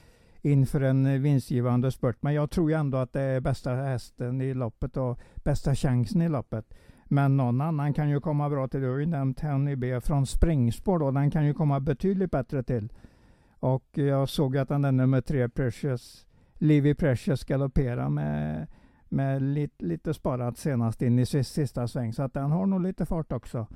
inför 0.42 0.80
en 0.80 1.06
eh, 1.06 1.20
vinstgivande 1.20 1.92
spurt. 1.92 2.16
Men 2.20 2.34
jag 2.34 2.50
tror 2.50 2.70
ju 2.70 2.76
ändå 2.76 2.98
att 2.98 3.12
det 3.12 3.20
är 3.20 3.40
bästa 3.40 3.74
hästen 3.74 4.40
i 4.40 4.54
loppet 4.54 4.96
och 4.96 5.18
bästa 5.34 5.74
chansen 5.74 6.22
i 6.22 6.28
loppet. 6.28 6.74
Men 7.08 7.36
någon 7.36 7.60
annan 7.60 7.94
kan 7.94 8.10
ju 8.10 8.20
komma 8.20 8.50
bra 8.50 8.68
till. 8.68 8.80
Du 8.80 8.90
har 8.90 8.98
ju 8.98 9.06
nämnt 9.06 9.40
Henny 9.40 9.76
B 9.76 10.00
från 10.00 10.26
springspår 10.26 10.98
då. 10.98 11.10
Den 11.10 11.30
kan 11.30 11.46
ju 11.46 11.54
komma 11.54 11.80
betydligt 11.80 12.30
bättre 12.30 12.62
till. 12.62 12.92
Och 13.60 13.84
jag 13.92 14.28
såg 14.28 14.56
att 14.56 14.68
den 14.68 14.82
där 14.82 14.92
nummer 14.92 15.20
tre 15.20 15.48
Precious 15.48 16.26
Livy 16.54 16.94
Precious 16.94 17.44
galopperar 17.44 18.08
med, 18.08 18.66
med 19.08 19.42
lite, 19.42 19.84
lite 19.84 20.14
sparat 20.14 20.58
senast 20.58 21.02
in 21.02 21.18
i 21.18 21.26
sista 21.26 21.88
sväng. 21.88 22.12
Så 22.12 22.22
att 22.22 22.34
den 22.34 22.50
har 22.50 22.66
nog 22.66 22.80
lite 22.80 23.06
fart 23.06 23.32
också. 23.32 23.66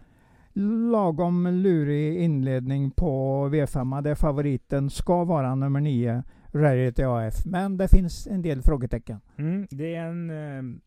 Lagom 0.53 1.47
lurig 1.47 2.17
inledning 2.17 2.91
på 2.91 3.45
V5 3.49 4.03
där 4.03 4.15
favoriten 4.15 4.91
ska 4.91 5.25
vara 5.25 5.55
nummer 5.55 5.81
9, 5.81 6.23
Rarity 6.53 7.03
AF. 7.03 7.47
Men 7.47 7.77
det 7.77 7.89
finns 7.89 8.27
en 8.27 8.43
del 8.43 8.63
frågetecken. 8.63 9.21
Mm, 9.37 9.67
det 9.71 9.95
är 9.95 10.07
en 10.07 10.31
eh, 10.31 10.81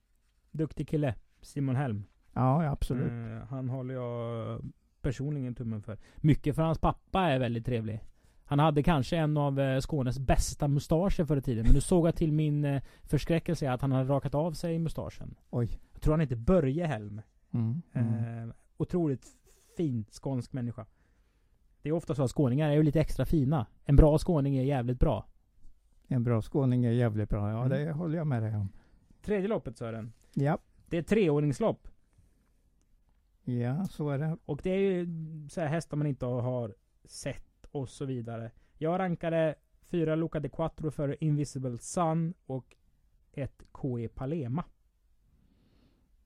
duktig 0.52 0.88
kille, 0.88 1.16
Simon 1.42 1.76
Helm. 1.76 2.04
Ja, 2.34 2.70
absolut. 2.72 3.12
Eh, 3.12 3.48
han 3.50 3.70
håller 3.70 3.94
jag 3.94 4.62
personligen 5.02 5.56
tummen 5.56 5.82
för. 5.82 5.98
Mycket 6.16 6.56
för 6.56 6.62
hans 6.64 6.78
pappa 6.80 7.22
är 7.22 7.40
väldigt 7.40 7.66
trevlig. 7.66 8.00
Han 8.46 8.60
hade 8.60 8.84
kanske 8.84 9.18
en 9.18 9.38
av 9.38 9.60
eh, 9.60 9.80
Skånes 9.80 10.20
bästa 10.20 10.68
mustascher 10.68 11.26
förr 11.26 11.38
i 11.38 11.42
tiden. 11.42 11.64
Men 11.66 11.74
nu 11.74 11.82
såg 11.82 12.08
jag 12.08 12.16
till 12.16 12.32
min 12.32 12.66
eh, 12.66 12.82
förskräckelse 13.04 13.72
att 13.72 13.82
han 13.82 13.92
hade 13.92 14.10
rakat 14.10 14.36
av 14.36 14.52
sig 14.52 14.80
mustaschen. 14.80 15.36
Oj. 15.50 15.80
Jag 15.94 16.02
tror 16.02 16.14
han 16.14 16.20
heter 16.20 16.36
Börje 16.36 16.86
Helm. 16.86 17.22
Mm, 17.52 17.82
mm. 17.94 18.50
Eh, 18.50 18.56
otroligt 18.78 19.28
fin 19.78 20.06
skånsk 20.12 20.54
människa. 20.54 20.86
Det 21.82 21.90
är 21.90 21.94
ofta 21.94 22.16
så 22.16 22.24
att 22.24 22.32
skåningar 22.32 22.70
är 22.70 22.74
ju 22.74 22.84
lite 22.84 23.02
extra 23.02 23.26
fina. 23.26 23.66
En 23.86 23.96
bra 23.96 24.18
skåning 24.18 24.58
är 24.58 24.64
jävligt 24.64 25.00
bra. 25.00 25.26
En 26.08 26.24
bra 26.24 26.42
skåning 26.42 26.86
är 26.86 26.92
jävligt 26.92 27.30
bra. 27.30 27.50
Ja, 27.52 27.66
Mm. 27.66 27.70
det 27.86 27.92
håller 27.92 28.18
jag 28.18 28.28
med 28.28 28.44
dig 28.44 28.56
om. 28.56 28.70
Tredje 29.22 29.48
loppet 29.48 29.78
Sören. 29.78 30.14
Ja, 30.34 30.58
Det 30.90 30.98
är 30.98 31.02
ett 31.02 31.08
treåringslopp. 31.08 31.88
Ja 33.44 33.86
så 33.86 34.10
är 34.10 34.18
det. 34.18 34.38
Och 34.46 34.60
det 34.64 34.70
är 34.70 34.80
ju 34.80 35.08
så 35.50 35.62
här 35.62 35.68
hästar 35.68 35.98
man 35.98 36.08
inte 36.08 36.26
har 36.26 36.76
sett 37.04 37.66
och 37.72 37.90
så 37.90 38.06
vidare. 38.06 38.52
Jag 38.78 39.00
rankade 39.00 39.56
fyra 39.82 40.16
Luca 40.16 40.40
de 40.40 40.50
Quattro 40.50 40.92
för 40.92 41.24
Invisible 41.24 41.78
Sun 41.78 42.34
och 42.46 42.76
ett 43.32 43.64
KE 43.82 44.08
Palema. 44.08 44.64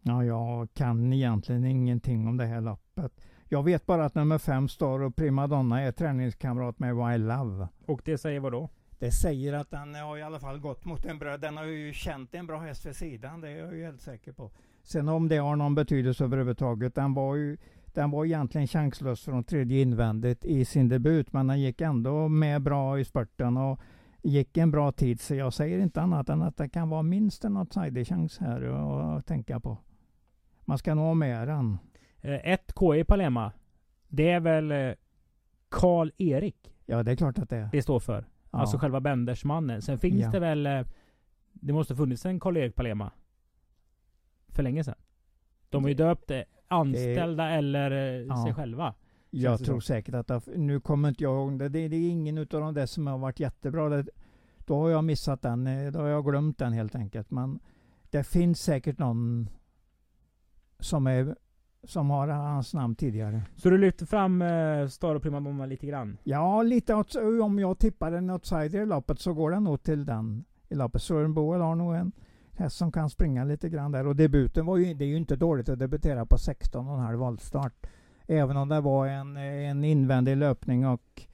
Ja, 0.01 0.24
jag 0.24 0.74
kan 0.74 1.13
egentligen 1.13 1.65
ingenting 1.65 2.27
om 2.27 2.38
det 2.38 2.45
här 2.45 2.62
loppet. 2.62 3.21
Jag 3.50 3.63
vet 3.63 3.86
bara 3.86 4.05
att 4.05 4.15
nummer 4.15 4.38
fem 4.38 4.67
Star 4.67 5.00
och 5.00 5.15
Primadonna 5.15 5.81
är 5.81 5.91
träningskamrat 5.91 6.79
med 6.79 6.95
Wild 6.95 7.27
Love. 7.27 7.67
Och 7.86 8.01
det 8.05 8.17
säger 8.17 8.39
vad 8.39 8.51
då? 8.51 8.69
Det 9.00 9.12
säger 9.12 9.53
att 9.53 9.71
den 9.71 9.95
har 9.95 10.17
i 10.17 10.21
alla 10.21 10.39
fall 10.39 10.59
gått 10.59 10.86
mot 10.86 11.05
en 11.05 11.19
bra... 11.19 11.38
Den 11.38 11.57
har 11.57 11.65
ju 11.65 11.93
känt 11.93 12.33
en 12.33 12.47
bra 12.47 12.59
häst 12.59 12.86
vid 12.86 12.95
sidan, 12.95 13.41
det 13.41 13.50
är 13.50 13.57
jag 13.57 13.75
ju 13.75 13.83
helt 13.83 14.01
säker 14.01 14.31
på. 14.31 14.51
Sen 14.88 15.10
om 15.10 15.27
det 15.27 15.38
har 15.38 15.56
någon 15.56 15.75
betydelse 15.75 16.24
överhuvudtaget, 16.24 16.96
den 16.96 17.13
var 17.13 17.36
ju... 17.36 17.58
Den 17.86 18.12
var 18.12 18.25
egentligen 18.25 18.67
chanslös 18.67 19.22
från 19.25 19.44
tredje 19.44 19.82
invändigt 19.82 20.46
i 20.46 20.65
sin 20.65 20.89
debut, 20.89 21.34
men 21.34 21.48
den 21.48 21.62
gick 21.62 21.82
ändå 21.82 22.27
med 22.27 22.62
bra 22.62 23.00
i 23.00 23.06
spurten 23.06 23.58
och 23.58 23.79
gick 24.24 24.58
en 24.58 24.72
bra 24.72 24.91
tid. 24.91 25.20
Så 25.22 25.36
jag 25.36 25.53
säger 25.53 25.79
inte 25.79 26.01
annat 26.01 26.29
än 26.29 26.41
att 26.41 26.58
det 26.58 26.70
kan 26.70 26.89
vara 26.89 27.01
minst 27.03 27.46
en 27.46 27.58
outsider-chans 27.58 28.38
här 28.39 28.62
att 29.17 29.25
tänka 29.25 29.60
på. 29.60 29.77
Man 30.65 30.77
ska 30.77 30.96
nog 30.96 31.06
ha 31.06 31.13
med 31.13 31.48
den. 31.48 31.77
Eh, 32.22 32.50
Ett 32.53 32.74
KE 32.79 33.03
Palema. 33.06 33.51
Det 34.08 34.29
är 34.29 34.39
väl 34.39 34.72
eh, 34.72 34.91
Karl-Erik 35.70 36.74
Ja, 36.86 37.03
det 37.03 37.12
är 37.12 37.15
klart 37.15 37.38
att 37.39 37.50
det 37.50 37.58
är. 37.58 37.70
det 37.72 37.82
står 37.82 38.00
för. 38.00 38.25
Ja. 38.51 38.60
Alltså 38.60 38.77
själva 38.77 39.00
Bendersmannen. 39.01 39.82
Sen 39.82 40.00
finns 40.00 40.22
Ja. 40.22 40.32
det 40.32 40.39
väl... 40.39 40.65
eh, 40.65 40.82
Det 41.53 41.74
måste 41.74 41.96
funnits 41.96 42.25
en 42.25 42.39
Karl-Erik 42.39 42.75
Palema. 42.75 43.12
För 44.58 44.64
länge 44.64 44.84
sedan. 44.84 44.96
De 45.70 45.84
har 45.84 45.90
ju 45.90 45.96
döpt 45.96 46.32
anställda 46.68 47.50
eller 47.50 47.92
eh, 47.92 47.98
Ja. 48.28 48.44
sig 48.46 48.54
själva. 48.54 48.94
Jag 49.30 49.60
det 49.60 49.66
tror 49.66 49.76
som. 49.76 49.82
säkert 49.82 50.16
att 50.16 50.28
det, 50.28 50.42
nu 50.56 50.80
kommer 50.80 51.10
inte 51.10 51.24
jag 51.24 51.34
ihåg 51.36 51.60
det. 51.60 51.70
Det, 51.70 51.88
det 51.88 51.96
är 51.96 52.10
ingen 52.10 52.38
utav 52.38 52.62
de 52.62 52.74
där 52.74 52.86
som 52.86 53.08
har 53.08 53.18
varit 53.18 53.40
jättebra. 53.40 53.90
Det, 53.90 54.06
då 54.58 54.76
har 54.82 54.90
jag 54.90 55.04
missat 55.04 55.42
den. 55.42 55.68
eh, 55.68 55.92
Då 55.92 56.00
har 56.00 56.08
jag 56.08 56.26
glömt 56.26 56.58
den 56.58 56.74
helt 56.74 56.96
enkelt. 56.96 57.32
Men 57.32 57.60
det 58.10 58.24
finns 58.24 58.62
säkert 58.62 58.98
någon 59.00 59.50
som, 60.80 61.08
är, 61.08 61.36
som 61.84 62.10
har 62.10 62.28
hans 62.28 62.74
namn 62.74 62.96
tidigare. 62.96 63.42
Så 63.56 63.70
du 63.70 63.78
lyfter 63.78 64.06
fram 64.06 64.42
eh, 64.42 64.88
Star 64.88 65.16
och 65.16 65.22
Primadonna 65.22 65.66
lite 65.66 65.88
grann? 65.88 66.18
Ja, 66.24 66.62
lite 66.64 66.94
om 67.44 67.60
jag 67.60 67.80
tippar 67.80 68.12
en 68.12 68.30
outsider 68.30 68.82
i 68.82 68.86
loppet 68.86 69.20
så 69.20 69.34
går 69.34 69.52
det 69.52 69.60
nog 69.60 69.84
till 69.84 70.06
den 70.06 70.46
i 70.70 70.76
loppet. 70.76 71.02
Sören 71.02 71.34
Boel 71.34 71.62
har 71.62 71.76
nog 71.76 71.96
en 71.96 72.12
häst 72.60 72.78
som 72.78 72.92
kan 72.92 73.10
springa 73.10 73.44
lite 73.44 73.70
grann 73.70 73.92
där. 73.92 74.08
Och 74.08 74.16
debuten 74.16 74.66
var 74.66 74.78
ju, 74.78 74.94
det 74.94 75.06
är 75.06 75.10
ju 75.10 75.18
inte 75.18 75.36
dåligt 75.36 75.70
att 75.70 75.80
debutera 75.80 76.26
på 76.26 76.36
16,5 76.36 77.16
voltstart. 77.16 77.88
Även 78.28 78.58
om 78.58 78.70
det 78.70 78.82
var 78.82 79.08
en, 79.08 79.38
en 79.38 79.84
invändig 79.84 80.38
löpning 80.38 80.88
och 80.88 81.28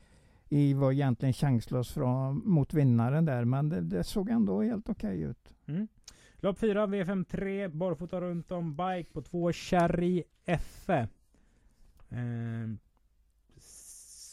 i 0.49 0.73
var 0.73 0.91
egentligen 0.91 1.33
chanslös 1.33 1.91
från, 1.91 2.41
mot 2.45 2.73
vinnaren 2.73 3.25
där. 3.25 3.45
Men 3.45 3.69
det, 3.69 3.81
det 3.81 4.03
såg 4.03 4.29
ändå 4.29 4.61
helt 4.61 4.89
okej 4.89 5.21
ut. 5.21 5.55
Mm. 5.65 5.87
Lopp 6.35 6.59
4, 6.59 6.87
V53, 6.87 7.67
barfota 7.67 8.21
runt 8.21 8.51
om, 8.51 8.75
bike 8.75 9.09
på 9.13 9.21
2, 9.21 9.51
Cherry 9.51 10.23
Effe. 10.45 11.07
Eh, 12.09 12.69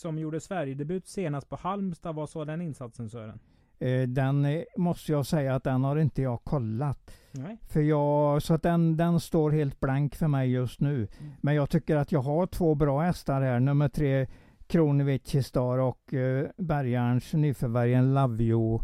som 0.01 0.19
gjorde 0.19 0.41
Sverigedebut 0.41 1.09
senast 1.09 1.49
på 1.49 1.57
Halmstad. 1.57 2.15
Vad 2.15 2.31
sa 2.31 2.45
den 2.45 2.61
insatsen 2.61 3.11
Sören? 3.11 3.41
Eh, 3.81 4.03
den 4.03 4.45
eh, 4.45 4.63
måste 4.77 5.13
jag 5.13 5.27
säga 5.27 5.55
att 5.55 5.65
den 5.65 5.85
har 5.85 5.97
inte 5.97 6.23
jag 6.23 6.45
kollat. 6.45 7.11
Nej. 7.33 7.59
För 7.69 7.81
jag, 7.81 8.43
så 8.43 8.55
att 8.55 8.63
den, 8.63 8.97
den 8.97 9.21
står 9.21 9.51
helt 9.51 9.81
blank 9.81 10.15
för 10.15 10.29
mig 10.29 10.51
just 10.51 10.81
nu. 10.81 10.95
Mm. 10.97 11.33
Men 11.41 11.55
jag 11.55 11.71
tycker 11.71 11.97
att 11.97 12.13
jag 12.13 12.21
har 12.21 12.47
två 12.47 12.75
bra 12.75 13.01
hästar 13.01 13.43
här. 13.43 13.61
Nummer 13.61 13.89
tre 13.89 14.27
Kronovic 14.67 15.47
Star 15.47 15.79
och 15.79 16.13
uh, 16.13 16.47
Bergarns 16.57 17.33
nyförvärv 17.33 17.93
en 17.93 18.15
Lavio. 18.15 18.83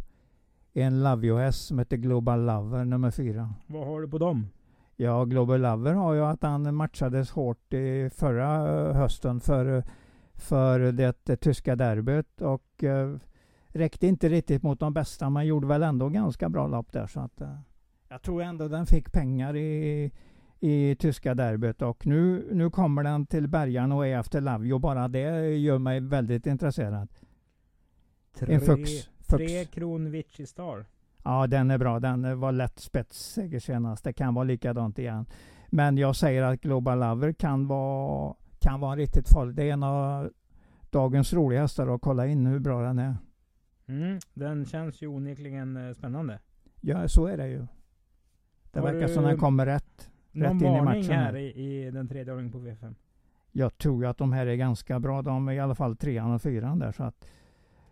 En 0.72 1.02
Lavio-häst 1.02 1.66
som 1.66 1.78
heter 1.78 1.96
Global 1.96 2.46
Lover, 2.46 2.84
nummer 2.84 3.10
fyra. 3.10 3.54
Vad 3.66 3.86
har 3.86 4.00
du 4.00 4.08
på 4.08 4.18
dem? 4.18 4.48
Ja, 4.96 5.24
Global 5.24 5.60
Lover 5.60 5.92
har 5.92 6.14
ju 6.14 6.24
att 6.24 6.42
han 6.42 6.74
matchades 6.74 7.30
hårt 7.30 7.72
i 7.72 8.10
förra 8.14 8.78
eh, 8.88 8.96
hösten 8.96 9.40
för, 9.40 9.84
för 10.34 10.78
det, 10.78 11.28
eh, 11.28 11.36
tyska 11.36 11.76
derbyt 11.76 12.40
och 12.40 12.84
räckte 13.76 14.06
inte 14.06 14.28
riktigt 14.28 14.62
mot 14.62 14.80
de 14.80 14.94
bästa 14.94 15.30
men 15.30 15.46
gjorde 15.46 15.66
väl 15.66 15.82
ändå 15.82 16.08
ganska 16.08 16.48
bra 16.48 16.66
lopp 16.66 16.92
där 16.92 17.06
så 17.06 17.20
att 17.20 17.40
eh, 17.40 17.58
jag 18.08 18.22
tror 18.22 18.42
ändå 18.42 18.68
den 18.68 18.86
fick 18.86 19.12
pengar 19.12 19.56
i, 19.56 20.10
i 20.60 20.96
tyska 20.98 21.34
derbyt 21.34 21.82
och 21.82 22.06
nu, 22.06 22.48
nu 22.52 22.70
kommer 22.70 23.02
den 23.02 23.26
till 23.26 23.48
Bergarna 23.48 23.96
och 23.96 24.06
är 24.06 24.18
efter 24.18 24.40
Lavio. 24.40 24.78
Bara 24.78 25.08
det 25.08 25.56
gör 25.56 25.78
mig 25.78 26.00
väldigt 26.00 26.46
intresserad. 26.46 27.08
En 28.40 28.60
Fux. 28.60 28.90
Tre 29.26 29.48
Fux. 29.48 29.70
Kronvici 29.70 30.46
Star. 30.46 30.86
Ja, 31.24 31.46
den 31.46 31.70
är 31.70 31.78
bra. 31.78 32.00
Den 32.00 32.40
var 32.40 32.52
lätt 32.52 32.78
spetsseger 32.78 33.60
senast. 33.60 34.04
Det 34.04 34.12
kan 34.12 34.34
vara 34.34 34.44
likadant 34.44 34.98
igen. 34.98 35.26
Men 35.70 35.98
jag 35.98 36.16
säger 36.16 36.42
att 36.42 36.60
Global 36.60 36.98
Lover 36.98 37.32
kan 37.32 37.66
vara, 37.66 38.34
kan 38.58 38.80
vara 38.80 38.96
riktigt 38.96 39.28
farlig. 39.28 39.54
Det 39.54 39.62
är 39.62 39.72
en 39.72 39.82
av 39.82 40.30
dagens 40.90 41.32
roliga 41.32 41.60
hästar 41.60 41.94
att 41.94 42.00
kolla 42.00 42.26
in 42.26 42.46
hur 42.46 42.58
bra 42.58 42.82
den 42.82 42.98
är. 42.98 43.16
Mm, 43.88 44.18
den 44.34 44.64
känns 44.64 45.02
ju 45.02 45.06
onekligen 45.06 45.76
eh, 45.76 45.92
spännande. 45.94 46.38
Ja, 46.80 47.08
så 47.08 47.26
är 47.26 47.36
det 47.36 47.48
ju. 47.48 47.66
Det 48.72 48.80
Har 48.80 48.92
verkar 48.92 49.08
som 49.08 49.24
den 49.24 49.38
kommer 49.38 49.66
rätt. 49.66 50.10
Rätt 50.32 50.52
in 50.52 50.60
i 50.60 50.64
varning 50.64 50.84
matchen 50.84 51.10
här 51.10 51.24
här. 51.24 51.36
i, 51.36 51.84
i 51.86 51.90
den 51.90 52.08
tredje 52.08 52.32
ordningen 52.32 52.52
på 52.52 52.58
V5? 52.58 52.94
Jag 53.52 53.78
tror 53.78 54.02
ju 54.02 54.08
att 54.10 54.18
de 54.18 54.32
här 54.32 54.46
är 54.46 54.54
ganska 54.54 55.00
bra. 55.00 55.22
De 55.22 55.48
är 55.48 55.52
i 55.52 55.60
alla 55.60 55.74
fall 55.74 55.96
trean 55.96 56.32
och 56.34 56.42
fyran 56.42 56.78
där. 56.78 56.92
Så 56.92 57.02
att 57.02 57.26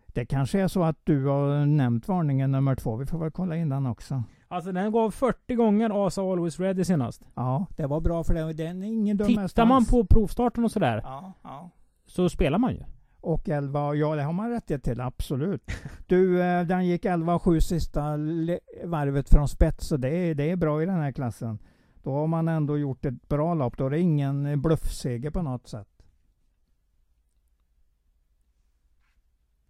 det 0.06 0.26
kanske 0.26 0.60
är 0.60 0.68
så 0.68 0.82
att 0.82 0.98
du 1.04 1.24
har 1.24 1.66
nämnt 1.66 2.08
varningen 2.08 2.52
nummer 2.52 2.74
två. 2.74 2.96
Vi 2.96 3.06
får 3.06 3.18
väl 3.18 3.30
kolla 3.30 3.56
in 3.56 3.68
den 3.68 3.86
också. 3.86 4.22
Alltså 4.48 4.72
den 4.72 4.92
gav 4.92 5.10
40 5.10 5.54
gånger 5.54 6.06
Asa 6.06 6.22
Always 6.22 6.60
Ready 6.60 6.84
senast. 6.84 7.28
Ja, 7.34 7.66
det 7.76 7.86
var 7.86 8.00
bra 8.00 8.24
för 8.24 8.34
det. 8.34 8.52
Den 8.52 8.82
är 8.82 8.86
ingen 8.86 9.16
dum 9.16 9.26
Tittar 9.26 9.66
man 9.66 9.84
på 9.84 10.04
provstarten 10.04 10.64
och 10.64 10.70
sådär, 10.70 11.00
Ja, 11.04 11.32
ja. 11.42 11.70
så 12.06 12.28
spelar 12.28 12.58
man 12.58 12.72
ju. 12.74 12.80
Och 13.24 13.48
11, 13.48 13.94
ja 13.94 14.14
det 14.14 14.22
har 14.22 14.32
man 14.32 14.50
rättighet 14.50 14.82
till, 14.84 15.00
absolut. 15.00 15.62
Du, 16.06 16.42
eh, 16.42 16.66
den 16.66 16.86
gick 16.86 17.04
11,7 17.04 17.60
sista 17.60 18.16
le- 18.16 18.58
varvet 18.84 19.28
från 19.30 19.48
spets, 19.48 19.86
så 19.86 19.96
det 19.96 20.08
är, 20.08 20.34
det 20.34 20.50
är 20.50 20.56
bra 20.56 20.82
i 20.82 20.86
den 20.86 20.94
här 21.00 21.12
klassen. 21.12 21.58
Då 22.02 22.12
har 22.12 22.26
man 22.26 22.48
ändå 22.48 22.78
gjort 22.78 23.04
ett 23.04 23.28
bra 23.28 23.54
lopp. 23.54 23.76
Då 23.78 23.86
är 23.86 23.90
det 23.90 24.00
ingen 24.00 24.62
bluffseger 24.62 25.30
på 25.30 25.42
något 25.42 25.68
sätt. 25.68 25.88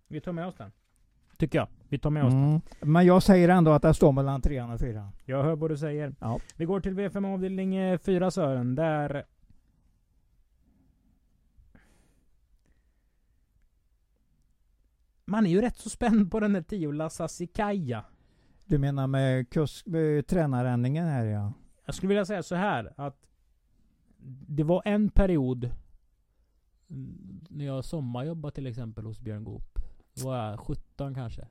Vi 0.09 0.21
tar 0.21 0.33
med 0.33 0.47
oss 0.47 0.55
den. 0.57 0.73
Tycker 1.37 1.59
jag. 1.59 1.69
Vi 1.89 1.99
tar 1.99 2.11
med 2.11 2.25
oss 2.25 2.33
den. 2.33 2.45
Mm. 2.45 2.61
Men 2.81 3.07
jag 3.07 3.23
säger 3.23 3.49
ändå 3.49 3.71
att 3.73 3.83
det 3.83 3.95
står 3.95 4.13
mellan 4.13 4.41
trean 4.41 4.71
och 4.71 4.81
fyran. 4.81 5.11
Jag 5.25 5.43
hör 5.43 5.57
vad 5.57 5.71
du 5.71 5.77
säger. 5.77 6.15
Ja. 6.21 6.39
Vi 6.57 6.65
går 6.65 6.81
till 6.81 6.95
V5 6.95 7.35
avdelning 7.35 7.99
4 7.99 8.31
Sören. 8.31 8.75
Där... 8.75 9.25
Man 15.35 15.47
är 15.47 15.51
ju 15.51 15.61
rätt 15.61 15.77
så 15.77 15.91
spänd 15.91 16.31
på 16.31 16.41
den 16.41 16.53
där 16.53 16.63
10 16.63 16.93
Lassa 16.93 17.29
Sikaya. 17.29 18.05
Du 18.65 18.79
menar 18.79 19.07
med 19.07 19.51
kusk, 19.51 19.87
med 19.87 20.27
tränarändringen 20.27 21.09
här 21.09 21.25
ja. 21.25 21.53
Jag 21.85 21.95
skulle 21.95 22.09
vilja 22.09 22.25
säga 22.25 22.43
så 22.43 22.55
här 22.55 22.93
att 22.97 23.27
det 24.49 24.63
var 24.63 24.83
en 24.85 25.09
period 25.09 25.71
mm, 26.91 27.41
när 27.49 27.65
jag 27.65 27.85
sommarjobbade 27.85 28.55
till 28.55 28.67
exempel 28.67 29.05
hos 29.05 29.21
Björn 29.21 29.45
Goop. 29.45 29.79
Då 30.15 30.25
var 30.29 30.37
jag 30.51 30.61
17 30.61 31.15
kanske. 31.15 31.49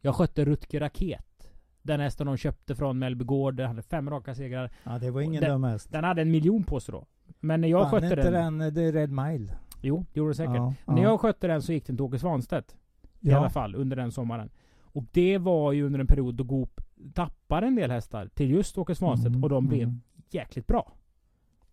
Jag 0.00 0.14
skötte 0.14 0.44
Rutger 0.44 0.80
Raket. 0.80 1.52
Den 1.82 2.00
hästen 2.00 2.26
de 2.26 2.36
köpte 2.36 2.74
från 2.74 2.98
Mellby 2.98 3.24
Gård. 3.24 3.54
Den 3.54 3.68
hade 3.68 3.82
fem 3.82 4.10
raka 4.10 4.34
segrar. 4.34 4.70
Ja, 4.84 4.98
det 4.98 5.10
var 5.10 5.20
ingen 5.20 5.40
Den- 5.40 5.50
dum 5.50 5.64
häst. 5.64 5.92
Den 5.92 6.04
hade 6.04 6.22
en 6.22 6.30
miljon 6.30 6.64
på 6.64 6.80
sig 6.80 6.92
då. 6.92 7.06
Men 7.40 7.60
när 7.60 7.68
jag 7.68 7.78
Vann 7.78 7.90
skötte 7.90 8.06
inte 8.06 8.30
den... 8.30 8.58
den, 8.58 8.74
det 8.74 8.82
är 8.82 8.92
Red 8.92 9.10
Mile? 9.10 9.58
Jo, 9.82 10.06
det 10.12 10.18
gjorde 10.20 10.30
det 10.30 10.34
säkert. 10.34 10.54
Ja, 10.56 10.74
När 10.86 10.96
ja. 11.02 11.02
jag 11.02 11.20
skötte 11.20 11.46
den 11.46 11.62
så 11.62 11.72
gick 11.72 11.86
den 11.86 11.96
till 11.96 12.04
Åke 12.04 12.18
Svanstedt. 12.18 12.76
I 13.20 13.30
Ja. 13.30 13.38
alla 13.38 13.50
fall 13.50 13.74
under 13.74 13.96
den 13.96 14.12
sommaren. 14.12 14.50
Och 14.82 15.04
det 15.12 15.38
var 15.38 15.72
ju 15.72 15.86
under 15.86 16.00
en 16.00 16.06
period 16.06 16.34
då 16.34 16.44
Goop 16.44 16.80
tappade 17.14 17.66
en 17.66 17.74
del 17.74 17.90
hästar 17.90 18.26
till 18.34 18.50
just 18.50 18.78
Åke 18.78 18.94
Svanstedt 18.94 19.28
Mm, 19.34 19.42
och 19.44 19.48
de 19.50 19.66
blev 19.68 19.82
mm. 19.82 20.00
jäkligt 20.30 20.66
bra. 20.66 20.92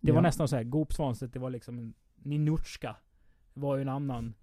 Det 0.00 0.12
var 0.12 0.22
nästan 0.22 0.48
så 0.48 0.56
här, 0.56 0.64
Goop 0.64 0.92
Svanstedt, 0.92 1.32
det 1.32 1.38
var 1.38 1.50
liksom 1.50 1.78
en 1.78 1.94
Ninutska. 2.16 2.96
Det 3.54 3.60
var 3.60 3.76
ju 3.76 3.82
en 3.82 3.88
annan. 3.88 4.34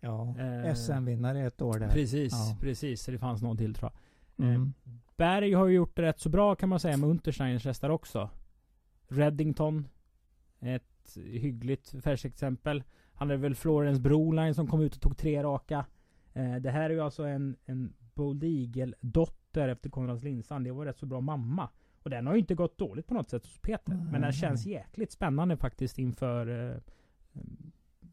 Ja, 0.00 0.34
Eh, 0.38 0.74
SM-vinnare 0.74 1.46
ett 1.46 1.62
år 1.62 1.78
där. 1.78 1.88
Precis, 1.88 2.34
precis. 2.60 3.02
Så 3.02 3.10
det 3.10 3.18
fanns 3.18 3.42
någon 3.42 3.56
till 3.56 3.74
tror 3.74 3.90
jag. 4.36 4.46
Mm. 4.48 4.72
Berg 5.16 5.52
har 5.52 5.66
ju 5.66 5.74
gjort 5.74 5.96
det 5.96 6.02
rätt 6.02 6.20
så 6.20 6.28
bra 6.28 6.54
kan 6.54 6.68
man 6.68 6.80
säga 6.80 6.96
med 6.96 7.10
Untersteiners 7.10 7.64
hästar 7.64 7.90
också. 7.90 8.30
Reddington. 9.08 9.88
Ett 10.60 10.89
hyggligt 11.16 11.94
färskt 12.02 12.24
exempel. 12.24 12.84
Han 13.12 13.28
hade 13.28 13.40
väl 13.40 13.54
Florence 13.54 14.00
Broline 14.00 14.54
som 14.54 14.66
kom 14.66 14.80
ut 14.80 14.94
och 14.94 15.00
tog 15.00 15.16
tre 15.16 15.42
raka. 15.42 15.84
Eh, 16.32 16.54
det 16.54 16.70
här 16.70 16.90
är 16.90 16.94
ju 16.94 17.00
alltså 17.00 17.24
en, 17.24 17.56
en 17.64 17.92
Bold 18.14 18.44
Eagle-dotter 18.44 19.68
efter 19.68 19.90
Konrads 19.90 20.22
Lindsand. 20.22 20.64
Det 20.64 20.72
var 20.72 20.86
rätt 20.86 20.98
så 20.98 21.06
bra 21.06 21.20
mamma. 21.20 21.68
Och 22.02 22.10
den 22.10 22.26
har 22.26 22.34
ju 22.34 22.40
inte 22.40 22.54
gått 22.54 22.78
dåligt 22.78 23.06
på 23.06 23.14
något 23.14 23.30
sätt 23.30 23.44
hos 23.44 23.58
Peter. 23.58 24.06
Men 24.12 24.20
den 24.20 24.32
känns 24.32 24.66
jäkligt 24.66 25.12
spännande 25.12 25.56
faktiskt 25.56 25.98
inför 25.98 26.70
eh, 26.70 26.76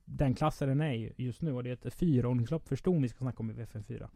den 0.06 0.36
klassen 0.36 0.68
den 0.68 0.82
är 0.82 1.22
just 1.22 1.42
nu. 1.42 1.54
Och 1.54 1.64
det 1.64 1.70
är 1.70 1.88
ett 1.88 1.94
fyraordningslopp 1.94 2.68
för 2.68 2.76
ston 2.76 3.02
vi 3.02 3.10
ska 3.10 3.18
snacka 3.18 3.40
om 3.40 3.52
i 3.52 3.54
VF4. 3.54 4.08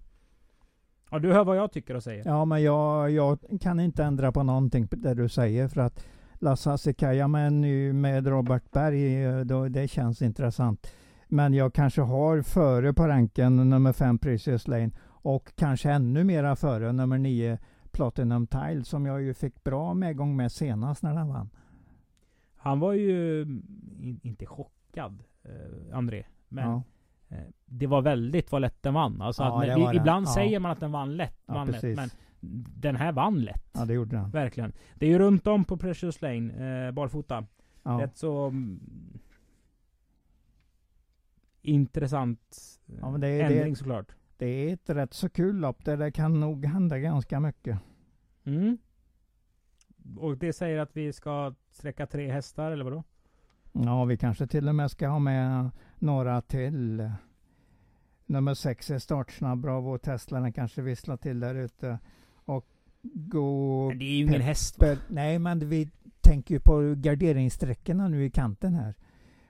Ja, 1.11 1.19
du 1.19 1.33
hör 1.33 1.43
vad 1.43 1.57
jag 1.57 1.71
tycker 1.71 1.95
och 1.95 2.03
säger. 2.03 2.25
Ja, 2.25 2.45
men 2.45 2.63
jag, 2.63 3.11
jag 3.11 3.39
kan 3.61 3.79
inte 3.79 4.03
ändra 4.03 4.31
på 4.31 4.43
någonting 4.43 4.87
det 4.91 5.13
du 5.13 5.29
säger 5.29 5.67
för 5.67 5.81
att 5.81 6.05
Lasse 6.41 6.71
Asikaja 6.71 7.27
med, 7.27 7.53
nu 7.53 7.93
med 7.93 8.27
Robert 8.27 8.71
Berg, 8.71 9.23
eh, 9.23 9.39
då, 9.39 9.67
det 9.67 9.87
känns 9.87 10.21
intressant. 10.21 10.87
Men 11.27 11.53
jag 11.53 11.73
kanske 11.73 12.01
har 12.01 12.41
före 12.41 12.93
på 12.93 13.07
ranken 13.07 13.69
nummer 13.69 13.93
fem 13.93 14.17
Precious 14.17 14.67
Lane 14.67 14.91
och 15.07 15.51
kanske 15.55 15.91
ännu 15.91 16.23
mera 16.23 16.55
före 16.55 16.91
nummer 16.91 17.17
nio 17.17 17.57
Platinum 17.91 18.47
Tile 18.47 18.83
som 18.83 19.05
jag 19.05 19.21
ju 19.21 19.33
fick 19.33 19.63
bra 19.63 19.93
medgång 19.93 20.35
med 20.35 20.51
senast 20.51 21.03
när 21.03 21.13
den 21.15 21.27
vann. 21.27 21.49
Han 22.55 22.79
var 22.79 22.93
ju 22.93 23.41
mm, 23.41 23.63
in, 23.99 24.19
inte 24.23 24.45
chockad, 24.45 25.23
eh, 25.43 25.97
André. 25.97 26.25
Men 26.47 26.69
ja. 26.69 26.83
eh, 27.29 27.47
det 27.65 27.87
var 27.87 28.01
väldigt 28.01 28.51
vad 28.51 28.61
lätt 28.61 28.83
den 28.83 28.93
vann. 28.93 29.21
Alltså 29.21 29.43
Ja, 29.43 29.87
att, 29.89 29.95
ibland 29.95 30.27
Ja. 30.27 30.33
säger 30.33 30.59
man 30.59 30.71
att 30.71 30.79
den 30.79 30.91
vann 30.91 31.17
lätt. 31.17 31.37
Vann 31.45 31.67
lätt 31.67 31.83
men 31.83 32.09
den 32.75 32.95
här 32.95 33.11
vann 33.11 33.41
lätt. 33.41 33.69
ja, 33.73 33.85
det 33.85 33.93
gjorde 33.93 34.15
den. 34.15 34.29
Verkligen. 34.29 34.73
Det 34.95 35.05
är 35.05 35.09
ju 35.09 35.19
runt 35.19 35.47
om 35.47 35.65
på 35.65 35.77
Precious 35.77 36.21
Lane, 36.21 36.85
eh, 36.87 36.91
barfota. 36.91 37.45
Ja. 37.83 37.99
Rätt 38.01 38.17
så 38.17 38.47
mm, 38.47 38.79
intressant 41.61 42.57
eh, 42.87 42.95
Ja, 43.01 43.11
men 43.11 43.21
det 43.21 43.27
är- 43.27 43.43
ändring 43.51 43.73
det- 43.73 43.79
såklart. 43.79 44.15
Det 44.37 44.45
är 44.47 44.73
ett 44.73 44.89
rätt 44.89 45.13
så 45.13 45.29
kul 45.29 45.55
lopp 45.55 45.85
där 45.85 45.97
det 45.97 46.11
kan 46.11 46.39
nog 46.39 46.65
hända 46.65 46.99
ganska 46.99 47.39
mycket. 47.39 47.79
Mm. 48.43 48.77
Och 50.17 50.37
det 50.37 50.53
säger 50.53 50.79
att 50.79 50.97
vi 50.97 51.13
ska 51.13 51.53
sträcka 51.69 52.07
tre 52.07 52.31
hästar, 52.31 52.71
eller 52.71 52.83
vadå? 52.83 53.03
Ja, 53.71 54.05
vi 54.05 54.17
kanske 54.17 54.47
till 54.47 54.67
och 54.69 54.75
med 54.75 54.91
ska 54.91 55.07
ha 55.07 55.19
med 55.19 55.69
några 55.99 56.41
till. 56.41 57.11
Nummer 58.25 58.53
sex 58.53 58.89
är 58.91 58.99
startsnabb, 58.99 59.61
Bravo 59.61 59.97
Tesla, 59.97 60.39
den 60.39 60.53
kanske 60.53 60.81
visslar 60.81 61.17
till 61.17 61.39
där 61.39 61.55
ute. 61.55 61.99
Och 62.45 62.65
gå... 63.03 63.87
Men 63.89 63.99
det 63.99 64.05
är 64.05 64.17
ju 64.17 64.23
ingen 64.23 64.41
häst 64.41 64.79
va? 64.79 64.95
Nej, 65.07 65.39
men 65.39 65.69
vi 65.69 65.91
tänker 66.21 66.55
ju 66.55 66.59
på 66.59 66.95
garderingssträckorna 66.97 68.07
nu 68.07 68.25
i 68.25 68.29
kanten 68.29 68.73
här. 68.73 68.95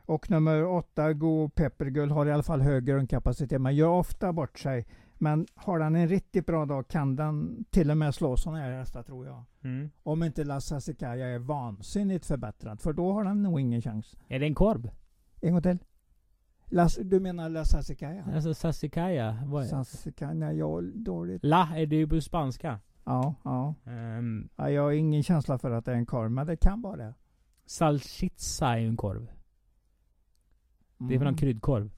Och 0.06 0.30
nummer 0.30 0.66
åtta, 0.66 1.14
Go 1.14 1.50
Peppergull, 1.50 2.12
har 2.12 2.26
i 2.26 2.32
alla 2.32 2.44
fall 2.44 2.62
hög 2.62 2.86
grundkapacitet, 2.86 3.62
men 3.62 3.76
gör 3.76 3.88
ofta 3.88 4.34
bort 4.34 4.60
sig. 4.60 4.86
Men 5.18 5.48
har 5.56 5.80
den 5.80 5.96
en 5.96 6.08
riktigt 6.08 6.46
bra 6.46 6.66
dag 6.66 6.88
kan 6.88 7.16
den 7.16 7.66
till 7.70 7.92
och 7.92 7.98
med 7.98 8.16
slå 8.16 8.38
sådana 8.38 8.60
här 8.60 8.72
hästar 8.72 9.04
tror 9.04 9.26
jag. 9.26 9.44
Mm. 9.64 9.90
Om 10.04 10.24
inte 10.24 10.44
Lasse 10.44 10.82
Sikaya 10.82 11.28
är 11.28 11.40
vansinnigt 11.40 12.26
förbättrad, 12.26 12.82
för 12.82 12.94
då 12.94 13.14
har 13.14 13.24
den 13.24 13.44
nog 13.44 13.60
ingen 13.60 13.82
chans. 13.82 14.18
Är 14.28 14.40
det 14.40 14.46
en 14.46 14.56
korv? 14.56 14.90
En 15.42 15.52
gång 15.52 15.62
till. 15.62 15.78
Lasse, 16.66 17.04
du 17.04 17.20
menar 17.20 17.50
Lasse 17.50 17.84
Sikaya? 17.84 18.24
Alltså 18.36 18.54
Sassicaia? 18.54 19.44
Vad 19.46 19.64
är 19.64 19.68
Sassicaia, 19.68 20.34
nej 20.34 20.58
jag 20.58 20.84
dåligt. 20.84 21.44
La 21.44 21.78
är 21.78 21.86
det 21.86 21.96
ju 21.96 22.08
på 22.08 22.22
spanska. 22.22 22.80
Ja, 23.06 23.36
ja. 23.44 23.76
Um, 23.86 24.50
ja. 24.56 24.70
Jag 24.70 24.82
har 24.82 24.92
ingen 24.92 25.24
känsla 25.24 25.58
för 25.58 25.72
att 25.72 25.86
det 25.86 25.92
är 25.92 25.96
en 25.96 26.06
korv, 26.06 26.32
men 26.32 26.48
det 26.48 26.56
kan 26.56 26.82
vara 26.82 26.98
det. 26.98 27.14
salsiccia 27.66 28.68
är 28.68 28.78
ju 28.78 28.88
en 28.88 28.98
korv. 28.98 29.28
Det 30.98 31.06
är 31.16 31.20
väl 31.20 31.28
en 31.28 31.34
Mm. 31.34 31.38
kryddkorv? 31.38 31.92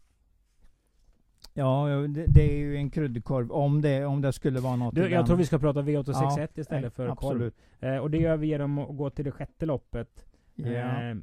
Ja, 1.53 1.87
det, 2.09 2.25
det 2.27 2.51
är 2.53 2.57
ju 2.57 2.75
en 2.77 2.89
kryddkorv 2.89 3.51
om 3.51 3.81
det, 3.81 4.05
om 4.05 4.21
det 4.21 4.33
skulle 4.33 4.59
vara 4.59 4.75
något 4.75 4.95
Du, 4.95 5.01
jag 5.01 5.11
den. 5.11 5.25
tror 5.25 5.37
vi 5.37 5.45
ska 5.45 5.59
prata 5.59 5.81
V861 5.81 6.59
istället 6.59 6.69
Nej, 6.83 6.89
för 6.91 7.07
korv. 7.07 7.11
absolut. 7.11 7.55
Eh, 7.79 7.97
och 7.97 8.11
det 8.11 8.17
gör 8.17 8.37
vi 8.37 8.47
genom 8.47 8.77
att 8.79 8.97
gå 8.97 9.09
till 9.09 9.25
det 9.25 9.31
sjätte 9.31 9.65
loppet. 9.65 10.25
Ja. 10.55 10.65
Eh, 10.65 11.15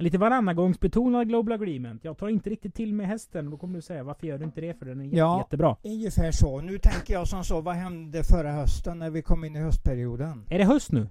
lite 0.00 0.18
varannagångsbetonad 0.18 1.28
Global 1.28 1.52
Agreement. 1.52 2.04
Jag 2.04 2.18
tar 2.18 2.28
inte 2.28 2.50
riktigt 2.50 2.74
till 2.74 2.94
med 2.94 3.06
hästen. 3.06 3.50
Då 3.50 3.56
kommer 3.56 3.74
du 3.74 3.82
säga, 3.82 4.04
varför 4.04 4.26
gör 4.26 4.38
du 4.38 4.44
inte 4.44 4.60
det? 4.60 4.74
För 4.78 4.86
den 4.86 5.00
är 5.00 5.04
jätte, 5.04 5.16
Ja. 5.16 5.38
jättebra. 5.38 5.76
Ungefär 5.82 6.30
så. 6.30 6.60
Nu 6.60 6.78
tänker 6.78 7.14
jag 7.14 7.28
som 7.28 7.44
så, 7.44 7.60
vad 7.60 7.74
hände 7.74 8.24
förra 8.24 8.52
hösten 8.52 8.98
när 8.98 9.10
vi 9.10 9.22
kom 9.22 9.44
in 9.44 9.56
i 9.56 9.58
höstperioden? 9.60 10.44
Är 10.48 10.58
det 10.58 10.64
höst 10.64 10.92
nu? 10.92 11.08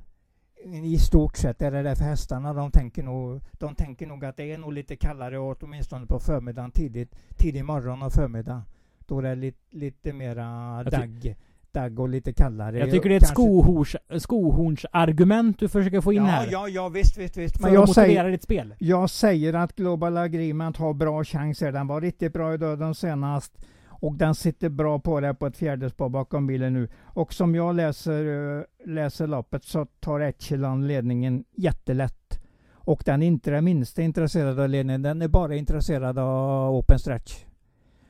I 0.83 0.97
stort 0.97 1.37
sett 1.37 1.61
är 1.61 1.71
det 1.71 1.83
det 1.83 1.95
för 1.95 2.03
hästarna. 2.03 2.53
De 2.53 2.71
tänker, 2.71 3.03
nog, 3.03 3.41
de 3.51 3.75
tänker 3.75 4.07
nog 4.07 4.25
att 4.25 4.37
det 4.37 4.51
är 4.51 4.57
nog 4.57 4.73
lite 4.73 4.95
kallare 4.95 5.39
och 5.39 5.63
åtminstone 5.63 6.05
på 6.05 6.19
förmiddagen 6.19 6.71
tidigt, 6.71 7.15
tidig 7.37 7.65
morgon 7.65 8.01
och 8.03 8.13
förmiddag. 8.13 8.63
Då 9.07 9.19
är 9.19 9.23
det 9.23 9.35
lite, 9.35 9.57
lite 9.69 10.13
mera 10.13 10.81
Jag 10.83 10.91
dagg, 10.91 11.35
dagg 11.73 11.99
och 11.99 12.09
lite 12.09 12.33
kallare. 12.33 12.79
Jag 12.79 12.91
tycker 12.91 13.09
det 13.09 13.15
är 13.15 13.17
ett 13.17 13.23
Kanske- 13.23 13.33
skohorns, 13.35 13.95
skohornsargument 14.17 15.59
du 15.59 15.67
försöker 15.69 16.01
få 16.01 16.13
in 16.13 16.17
ja, 16.25 16.29
här. 16.29 16.47
Ja, 16.51 16.67
ja, 16.67 16.89
visst, 16.89 17.17
visst, 17.17 17.37
visst. 17.37 17.55
för 17.57 17.63
Men 17.63 17.69
att 17.69 17.73
jag 17.73 17.81
motivera 17.87 18.05
säger, 18.05 18.31
ditt 18.31 18.43
spel. 18.43 18.73
jag 18.79 19.09
säger 19.09 19.53
att 19.53 19.75
Global 19.75 20.17
Agreement 20.17 20.77
har 20.77 20.93
bra 20.93 21.23
chanser. 21.23 21.71
Den 21.71 21.87
var 21.87 22.01
riktigt 22.01 22.33
bra 22.33 22.53
i 22.53 22.57
döden 22.57 22.95
senast. 22.95 23.57
Och 24.01 24.15
den 24.15 24.35
sitter 24.35 24.69
bra 24.69 24.99
på 24.99 25.19
det 25.19 25.33
på 25.33 25.45
ett 25.47 25.57
fjärde 25.57 25.89
spår 25.89 26.09
bakom 26.09 26.47
bilen 26.47 26.73
nu. 26.73 26.89
Och 27.03 27.33
som 27.33 27.55
jag 27.55 27.75
läser, 27.75 28.25
eh, 28.59 28.63
läser 28.85 29.27
loppet 29.27 29.63
så 29.63 29.85
tar 29.85 30.19
Echelon 30.19 30.87
ledningen 30.87 31.43
jättelätt. 31.55 32.39
Och 32.73 33.01
den 33.05 33.23
är 33.23 33.27
inte 33.27 33.51
det 33.51 33.61
minsta 33.61 34.01
intresserad 34.01 34.59
av 34.59 34.69
ledningen. 34.69 35.01
Den 35.01 35.21
är 35.21 35.27
bara 35.27 35.55
intresserad 35.55 36.19
av 36.19 36.75
open 36.75 36.99
stretch. 36.99 37.43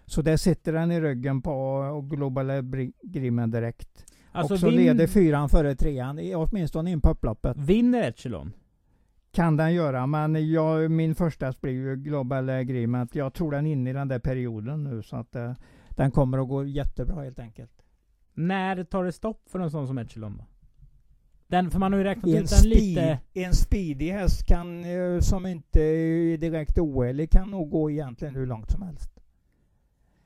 Så 0.09 0.21
där 0.21 0.37
sitter 0.37 0.73
den 0.73 0.91
i 0.91 1.01
ryggen 1.01 1.41
på 1.41 2.07
Global 2.11 2.49
Agreement 2.49 3.51
direkt. 3.53 4.05
Alltså 4.31 4.53
och 4.53 4.59
så 4.59 4.69
vin- 4.69 4.75
leder 4.75 5.07
fyran 5.07 5.49
före 5.49 5.75
trean, 5.75 6.19
åtminstone 6.35 6.91
in 6.91 7.01
på 7.01 7.09
upploppet. 7.09 7.57
Vinner 7.57 8.09
Echelon? 8.09 8.53
Kan 9.31 9.57
den 9.57 9.73
göra, 9.73 10.07
men 10.07 10.51
jag, 10.51 10.91
min 10.91 11.15
första 11.15 11.53
blir 11.61 11.71
ju 11.73 11.95
Global 11.95 12.49
Agreement. 12.49 13.15
Jag 13.15 13.33
tror 13.33 13.51
den 13.51 13.65
är 13.67 13.71
inne 13.71 13.89
i 13.89 13.93
den 13.93 14.07
där 14.07 14.19
perioden 14.19 14.83
nu 14.83 15.03
så 15.03 15.15
att 15.15 15.35
eh, 15.35 15.53
den 15.89 16.11
kommer 16.11 16.37
att 16.37 16.47
gå 16.47 16.65
jättebra 16.65 17.23
helt 17.23 17.39
enkelt. 17.39 17.71
När 18.33 18.83
tar 18.83 19.03
det 19.03 19.11
stopp 19.11 19.41
för 19.49 19.59
en 19.59 19.71
sån 19.71 19.87
som 19.87 19.97
Echelon 19.97 20.37
då? 20.37 20.45
Den, 21.47 21.71
för 21.71 21.79
man 21.79 21.93
har 21.93 21.97
ju 21.99 22.03
räknat 22.03 22.25
En, 22.25 22.31
ut 22.43 22.49
den 22.49 22.59
speed, 22.59 22.71
lite... 22.73 23.19
en 23.33 23.53
speedy 23.53 24.09
häst 24.11 24.45
kan, 24.47 24.85
eh, 24.85 25.19
som 25.19 25.45
inte 25.45 25.81
är 25.81 26.37
direkt 26.37 26.77
oärlig 26.79 27.31
kan 27.31 27.51
nog 27.51 27.69
gå 27.69 27.91
egentligen 27.91 28.35
hur 28.35 28.45
långt 28.45 28.71
som 28.71 28.81
helst. 28.81 29.18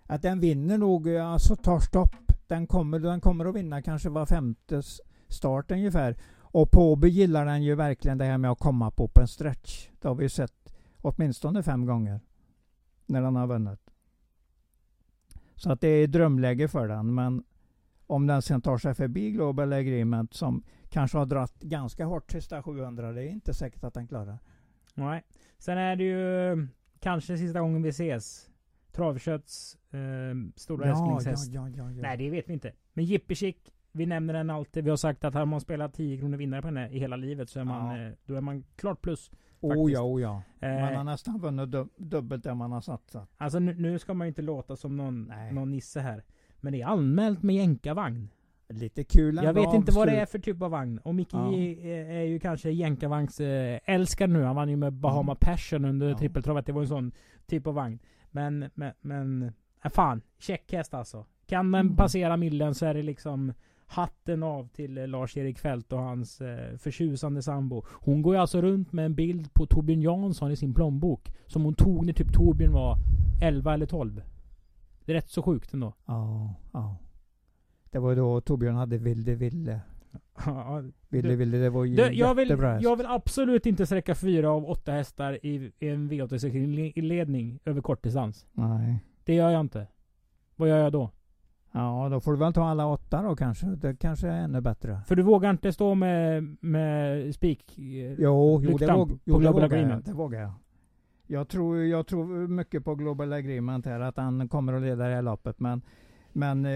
Att 0.05 0.21
den 0.21 0.39
vinner 0.39 0.77
nog, 0.77 1.07
eh, 1.07 1.27
alltså 1.27 1.55
tar 1.55 1.79
stopp. 1.79 2.15
Den 2.47 2.67
kommer, 2.67 2.99
den 2.99 3.21
kommer 3.21 3.45
att 3.45 3.55
vinna 3.55 3.81
kanske 3.81 4.09
var 4.09 4.25
femte 4.25 4.81
start 5.27 5.71
ungefär. 5.71 6.17
Och 6.39 6.71
på 6.71 6.91
Åby 6.91 7.09
gillar 7.09 7.45
den 7.45 7.63
ju 7.63 7.75
verkligen 7.75 8.17
det 8.17 8.25
här 8.25 8.37
med 8.37 8.51
att 8.51 8.59
komma 8.59 8.91
på 8.91 9.03
open 9.03 9.27
stretch. 9.27 9.89
Det 10.01 10.07
har 10.07 10.15
vi 10.15 10.23
ju 10.23 10.29
sett 10.29 10.73
åtminstone 11.01 11.63
fem 11.63 11.85
gånger. 11.85 12.19
När 13.05 13.21
den 13.21 13.35
har 13.35 13.47
vunnit. 13.47 13.79
Så 15.55 15.71
att 15.71 15.81
det 15.81 15.87
är 15.87 16.07
drömläge 16.07 16.67
för 16.67 16.87
den. 16.87 17.13
Men 17.13 17.43
om 18.07 18.27
den 18.27 18.41
sen 18.41 18.61
tar 18.61 18.77
sig 18.77 18.93
förbi 18.93 19.31
Global 19.31 19.73
Agreement 19.73 20.33
som 20.33 20.63
kanske 20.89 21.17
har 21.17 21.25
dratt 21.25 21.59
ganska 21.59 22.05
hårt 22.05 22.31
sista 22.31 22.63
700. 22.63 23.11
Det 23.11 23.23
är 23.23 23.29
inte 23.29 23.53
säkert 23.53 23.83
att 23.83 23.93
den 23.93 24.07
klarar. 24.07 24.39
Nej. 24.93 25.23
Sen 25.57 25.77
är 25.77 25.95
det 25.95 26.03
ju 26.03 26.51
eh, 26.51 26.57
kanske 26.99 27.37
sista 27.37 27.59
gången 27.59 27.83
vi 27.83 27.89
ses. 27.89 28.49
Travkötts 28.95 29.77
eh, 29.91 29.99
stora 30.55 30.87
ja, 30.87 31.19
ja, 31.51 31.69
ja. 31.75 31.85
Nej, 31.89 32.17
det 32.17 32.29
vet 32.29 32.49
vi 32.49 32.53
inte. 32.53 32.71
Men 32.93 33.05
Jippi 33.05 33.35
Chic, 33.35 33.55
vi 33.91 34.05
nämner 34.05 34.33
den 34.33 34.49
alltid. 34.49 34.83
Vi 34.83 34.89
har 34.89 34.97
sagt 34.97 35.23
att 35.23 35.33
har 35.33 35.45
man 35.45 35.61
spelat 35.61 35.93
10 35.93 36.17
kronor 36.17 36.37
vinnare 36.37 36.61
på 36.61 36.67
henne 36.67 36.89
i 36.89 36.99
hela 36.99 37.15
livet 37.15 37.49
så 37.49 37.59
är 37.59 37.63
man, 37.63 37.99
Ja. 37.99 38.07
eh, 38.07 38.13
då 38.25 38.35
är 38.35 38.41
man 38.41 38.63
klart 38.75 39.01
plus. 39.01 39.31
oh 39.59 39.69
faktiskt. 39.69 39.93
ja, 39.93 40.01
oh 40.01 40.21
ja. 40.21 40.41
Eh, 40.59 40.81
Man 40.81 40.95
har 40.95 41.03
nästan 41.03 41.39
vunnit 41.39 41.69
dub- 41.69 41.89
dubbelt 41.97 42.43
det 42.43 42.55
man 42.55 42.71
har 42.71 42.81
satsat. 42.81 43.29
Alltså 43.37 43.59
nu, 43.59 43.73
nu 43.73 43.99
ska 43.99 44.13
man 44.13 44.27
ju 44.27 44.29
inte 44.29 44.41
låta 44.41 44.75
som 44.75 44.97
någon, 44.97 45.23
Nej. 45.23 45.53
någon 45.53 45.71
nisse 45.71 45.99
här. 45.99 46.23
Men 46.61 46.73
det 46.73 46.81
är 46.81 46.87
anmält 46.87 47.43
med 47.43 47.55
jänkarvagn. 47.55 48.29
Lite 48.69 49.03
kul 49.03 49.39
Jag 49.43 49.53
vet 49.53 49.73
inte 49.73 49.91
vad 49.91 50.07
det 50.07 50.15
är 50.15 50.25
för 50.25 50.39
typ 50.39 50.61
av 50.61 50.71
vagn. 50.71 50.99
Och 51.03 51.15
Micke 51.15 51.33
ja. 51.33 51.53
är, 51.53 52.21
ju 52.21 52.39
kanske 52.39 52.71
jänkarvagns 52.71 53.39
äh, 53.39 53.79
älskare 53.85 54.27
nu. 54.27 54.43
Han 54.43 54.55
vann 54.55 54.69
ju 54.69 54.75
med 54.75 54.93
Bahama 54.93 55.31
mm. 55.31 55.37
Passion 55.39 55.85
under 55.85 56.09
ja. 56.09 56.17
trippeltravet. 56.17 56.65
Det 56.65 56.71
var 56.71 56.81
en 56.81 56.87
sån 56.87 57.11
typ 57.45 57.67
av 57.67 57.73
vagn. 57.73 57.99
Men, 58.33 58.69
men, 58.73 58.93
men 59.01 59.51
äh, 59.83 59.91
fan. 59.91 60.21
Checkhäst 60.39 60.93
alltså. 60.93 61.25
Kan 61.45 61.71
den 61.71 61.85
mm. 61.85 61.95
passera 61.95 62.37
millen 62.37 62.75
så 62.75 62.85
är 62.85 62.93
det 62.93 63.03
liksom 63.03 63.53
hatten 63.85 64.43
av 64.43 64.67
till 64.67 64.97
eh, 64.97 65.07
Lars-Erik 65.07 65.59
Fält 65.59 65.93
och 65.93 65.99
hans 65.99 66.41
eh, 66.41 66.77
förtjusande 66.77 67.41
sambo. 67.41 67.83
Hon 67.87 68.21
går 68.21 68.35
ju 68.35 68.41
alltså 68.41 68.61
runt 68.61 68.91
med 68.91 69.05
en 69.05 69.15
bild 69.15 69.53
på 69.53 69.65
Torbjörn 69.65 70.01
Jansson 70.01 70.51
i 70.51 70.55
sin 70.55 70.73
plånbok. 70.73 71.33
Som 71.47 71.63
hon 71.63 71.75
tog 71.75 72.05
när 72.05 72.13
typ 72.13 72.33
Torbjörn 72.33 72.73
var 72.73 72.97
11 73.41 73.73
eller 73.73 73.85
12. 73.85 74.21
Det 75.05 75.11
är 75.11 75.15
rätt 75.15 75.29
så 75.29 75.41
sjukt 75.41 75.73
ändå. 75.73 75.93
Ja, 76.05 76.53
ja. 76.73 76.97
Det 77.91 77.99
var 77.99 78.15
då 78.15 78.41
Torbjörn 78.41 78.75
hade 78.75 78.97
Vilde 78.97 79.35
Ville. 79.35 79.81
Ja, 80.45 80.83
Ville 81.09 81.35
Ville, 81.35 81.57
det 81.57 81.69
var 81.69 81.85
ju 81.85 81.95
du, 81.95 82.11
jag, 82.13 82.35
vill, 82.35 82.49
jag 82.81 82.95
vill 82.95 83.05
absolut 83.05 83.65
inte 83.65 83.85
sträcka 83.85 84.15
fyra 84.15 84.51
av 84.51 84.69
åtta 84.69 84.91
hästar 84.91 85.45
i, 85.45 85.71
i 85.79 85.89
en 85.89 86.11
V86-ledning 86.11 87.59
över 87.65 87.81
kortdistans. 87.81 88.45
Nej. 88.51 88.99
Det 89.23 89.33
gör 89.33 89.49
jag 89.49 89.61
inte. 89.61 89.87
Vad 90.55 90.69
gör 90.69 90.77
jag 90.77 90.91
då? 90.91 91.09
Ja, 91.71 92.09
då 92.11 92.19
får 92.19 92.31
du 92.31 92.37
väl 92.37 92.53
ta 92.53 92.63
alla 92.63 92.85
åtta 92.87 93.21
då 93.21 93.35
kanske. 93.35 93.65
Det 93.65 93.95
kanske 93.95 94.27
är 94.27 94.41
ännu 94.41 94.61
bättre. 94.61 95.01
För 95.07 95.15
du 95.15 95.23
vågar 95.23 95.49
inte 95.49 95.73
stå 95.73 95.95
med, 95.95 96.57
med 96.59 97.35
spik? 97.35 97.77
Eh, 97.77 97.83
jo, 98.13 98.61
jo, 98.63 98.77
det, 98.77 98.93
våg, 98.93 99.19
jo 99.25 99.39
det, 99.39 99.51
vågar 99.51 99.77
jag, 99.77 100.03
det 100.03 100.13
vågar 100.13 100.41
jag. 100.41 100.51
Jag 101.27 101.47
tror, 101.47 101.83
jag 101.83 102.07
tror 102.07 102.47
mycket 102.47 102.85
på 102.85 102.95
Global 102.95 103.33
Agreement 103.33 103.85
här, 103.85 103.99
att 103.99 104.17
han 104.17 104.47
kommer 104.47 104.73
att 104.73 104.81
leda 104.81 105.07
det 105.07 105.15
här 105.15 105.21
loppet. 105.21 105.59
Men, 105.59 105.81
men 106.35 106.65
eh, 106.65 106.71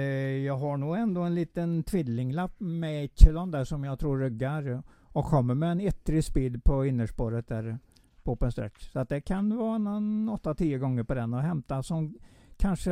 jag 0.45 0.57
har 0.57 0.77
nog 0.77 0.97
ändå 0.97 1.21
en 1.21 1.35
liten 1.35 1.83
tvillinglapp 1.83 2.53
med 2.57 3.05
Echelon 3.05 3.51
där 3.51 3.63
som 3.63 3.83
jag 3.83 3.99
tror 3.99 4.19
ryggar. 4.19 4.83
Och 5.17 5.25
kommer 5.25 5.55
med 5.55 5.71
en 5.71 5.79
ettrig 5.79 6.23
speed 6.23 6.63
på 6.63 6.85
innerspåret 6.85 7.47
där 7.47 7.79
på 8.23 8.31
open 8.31 8.51
stretch. 8.51 8.91
Så 8.91 8.99
att 8.99 9.09
det 9.09 9.21
kan 9.21 9.57
vara 9.57 9.77
någon 9.77 10.29
8-10 10.29 10.77
gånger 10.77 11.03
på 11.03 11.13
den 11.13 11.33
och 11.33 11.41
hämta 11.41 11.83
som 11.83 12.17
kanske 12.57 12.91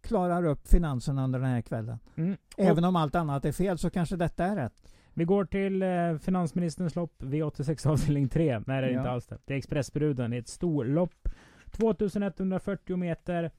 klarar 0.00 0.44
upp 0.44 0.68
finanserna 0.68 1.24
under 1.24 1.38
den 1.38 1.48
här 1.48 1.60
kvällen. 1.60 1.98
Mm. 2.16 2.36
Även 2.56 2.84
om 2.84 2.96
allt 2.96 3.14
annat 3.14 3.44
är 3.44 3.52
fel 3.52 3.78
så 3.78 3.90
kanske 3.90 4.16
detta 4.16 4.44
är 4.44 4.56
rätt. 4.56 4.94
Vi 5.14 5.24
går 5.24 5.44
till 5.44 5.82
eh, 5.82 6.16
finansministerns 6.20 6.94
lopp 6.96 7.22
V86 7.22 7.88
avdelning 7.88 8.28
3. 8.28 8.62
Nej 8.66 8.80
det 8.80 8.88
är 8.88 8.92
ja. 8.92 8.98
inte 8.98 9.10
alls 9.10 9.26
det. 9.26 9.38
Det 9.44 9.54
är 9.54 9.58
Expressbruden. 9.58 10.30
Det 10.30 10.36
är 10.36 10.40
ett 10.40 10.48
storlopp. 10.48 11.28
2140 11.70 12.96
meter. 12.96 13.50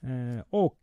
Eh, 0.00 0.44
och 0.50 0.78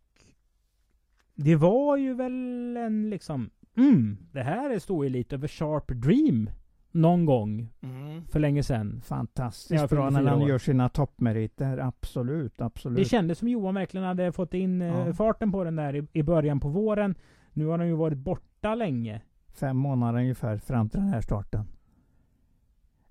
det 1.34 1.56
var 1.56 1.96
ju 1.96 2.14
väl 2.14 2.76
en 2.76 3.10
liksom... 3.10 3.50
Mm, 3.76 4.16
det 4.32 4.42
här 4.42 4.70
är 4.70 4.78
stor 4.78 5.06
elit 5.06 5.32
över 5.32 5.48
Sharp 5.48 5.88
Dream 5.88 6.50
någon 6.94 7.26
gång 7.26 7.68
mm. 7.80 8.26
för 8.26 8.40
länge 8.40 8.62
sedan. 8.62 9.00
Fantastiskt 9.04 9.90
bra 9.90 10.10
när 10.10 10.22
han 10.22 10.40
gör 10.40 10.58
sina 10.58 10.88
toppmeriter. 10.88 11.78
Absolut, 11.78 12.60
absolut. 12.60 12.98
Det 12.98 13.04
kändes 13.04 13.38
som 13.38 13.48
Johan 13.48 13.74
verkligen 13.74 14.06
hade 14.06 14.32
fått 14.32 14.54
in 14.54 14.82
eh, 14.82 15.06
ja. 15.06 15.12
farten 15.12 15.52
på 15.52 15.64
den 15.64 15.76
där 15.76 15.96
i, 15.96 16.06
i 16.12 16.22
början 16.22 16.60
på 16.60 16.68
våren. 16.68 17.14
Nu 17.52 17.66
har 17.66 17.78
han 17.78 17.86
ju 17.86 17.94
varit 17.94 18.18
borta 18.18 18.74
länge. 18.74 19.22
Fem 19.54 19.76
månader 19.76 20.18
ungefär 20.18 20.58
fram 20.58 20.88
till 20.88 21.00
den 21.00 21.08
här 21.08 21.20
starten. 21.20 21.64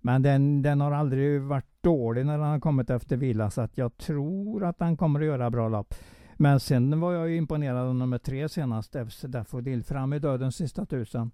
Men 0.01 0.21
den, 0.21 0.61
den 0.61 0.81
har 0.81 0.91
aldrig 0.91 1.41
varit 1.41 1.81
dålig 1.81 2.25
när 2.25 2.37
han 2.37 2.51
har 2.51 2.59
kommit 2.59 2.89
efter 2.89 3.17
vila 3.17 3.49
så 3.49 3.61
att 3.61 3.77
jag 3.77 3.97
tror 3.97 4.63
att 4.63 4.79
han 4.79 4.97
kommer 4.97 5.19
att 5.19 5.25
göra 5.25 5.49
bra 5.49 5.69
lopp. 5.69 5.93
Men 6.37 6.59
sen 6.59 6.99
var 6.99 7.13
jag 7.13 7.35
imponerad 7.35 7.77
av 7.77 7.95
nummer 7.95 8.17
tre 8.17 8.49
senast, 8.49 8.95
Daffodil, 9.21 9.83
fram 9.83 10.13
i 10.13 10.19
dödens 10.19 10.55
sista 10.55 10.85
tusen 10.85 11.31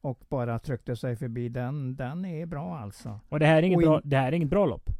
och 0.00 0.24
bara 0.28 0.58
tryckte 0.58 0.96
sig 0.96 1.16
förbi 1.16 1.48
den. 1.48 1.96
Den 1.96 2.24
är 2.24 2.46
bra 2.46 2.78
alltså. 2.78 3.20
Och 3.28 3.40
det 3.40 3.46
här 3.46 3.56
är 3.56 3.62
inget, 3.62 3.80
in... 3.80 3.88
bra, 3.88 4.00
det 4.04 4.16
här 4.16 4.28
är 4.28 4.32
inget 4.32 4.50
bra 4.50 4.66
lopp? 4.66 4.90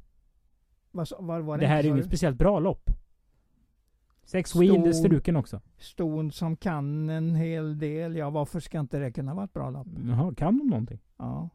Vad, 0.91 1.09
vad 1.19 1.43
var 1.43 1.59
det 1.59 1.65
det 1.65 1.69
här 1.69 1.85
är 1.85 1.89
inget 1.89 2.07
speciellt 2.07 2.39
bra 2.39 2.59
lopp. 2.59 2.91
Sex 4.25 4.57
wheel 4.57 4.87
är 4.87 4.93
struken 4.93 5.37
också. 5.37 5.61
Ston 5.79 6.33
som 6.33 6.57
kan 6.57 7.09
en 7.09 7.35
hel 7.35 7.79
del. 7.79 8.17
Ja, 8.17 8.31
varför 8.31 8.61
ska 8.61 8.81
inte 8.81 8.99
det 8.99 9.13
kunna 9.13 9.35
vara 9.35 9.45
ett 9.45 9.53
bra 9.53 9.71
lopp? 9.71 9.87
Jaha, 10.07 10.35
kan 10.35 10.59
de 10.59 10.67
någonting? 10.67 10.99
Ja. 11.17 11.49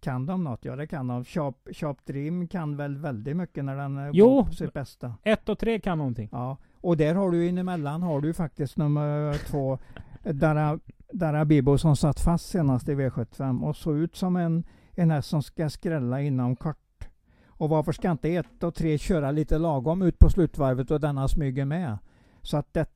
Kan 0.00 0.26
de 0.26 0.44
något? 0.44 0.64
Ja, 0.64 0.76
det 0.76 0.86
kan 0.86 1.06
de. 1.06 1.24
Sharp, 1.24 1.56
Sharp 1.72 2.04
Dream 2.04 2.48
kan 2.48 2.76
väl 2.76 2.96
väldigt 2.96 3.36
mycket 3.36 3.64
när 3.64 3.76
den 3.76 4.10
jo, 4.12 4.28
går 4.28 4.44
på 4.44 4.52
sitt 4.52 4.72
bästa. 4.72 5.14
ett 5.22 5.48
och 5.48 5.58
tre 5.58 5.80
kan 5.80 5.98
någonting. 5.98 6.28
Ja, 6.32 6.56
och 6.80 6.96
där 6.96 7.14
har 7.14 7.30
du 7.30 7.46
inemellan 7.46 8.02
har 8.02 8.20
du 8.20 8.32
faktiskt 8.32 8.76
nummer 8.76 9.34
två. 9.46 9.78
Dara, 10.22 10.78
Darabibo 11.12 11.78
som 11.78 11.96
satt 11.96 12.20
fast 12.20 12.48
senast 12.48 12.88
i 12.88 12.94
V75 12.94 13.62
och 13.62 13.76
såg 13.76 13.96
ut 13.96 14.16
som 14.16 14.36
en, 14.36 14.64
en 14.94 15.10
häst 15.10 15.28
som 15.28 15.42
ska 15.42 15.70
skrälla 15.70 16.20
inom 16.20 16.56
kort. 16.56 17.08
Och 17.46 17.68
varför 17.68 17.92
ska 17.92 18.10
inte 18.10 18.34
ett 18.34 18.62
och 18.62 18.74
tre 18.74 18.98
köra 18.98 19.30
lite 19.30 19.58
lagom 19.58 20.02
ut 20.02 20.18
på 20.18 20.30
slutvarvet 20.30 20.90
och 20.90 21.00
denna 21.00 21.28
smyger 21.28 21.64
med? 21.64 21.98
Så 22.42 22.56
att 22.56 22.74
det, 22.74 22.86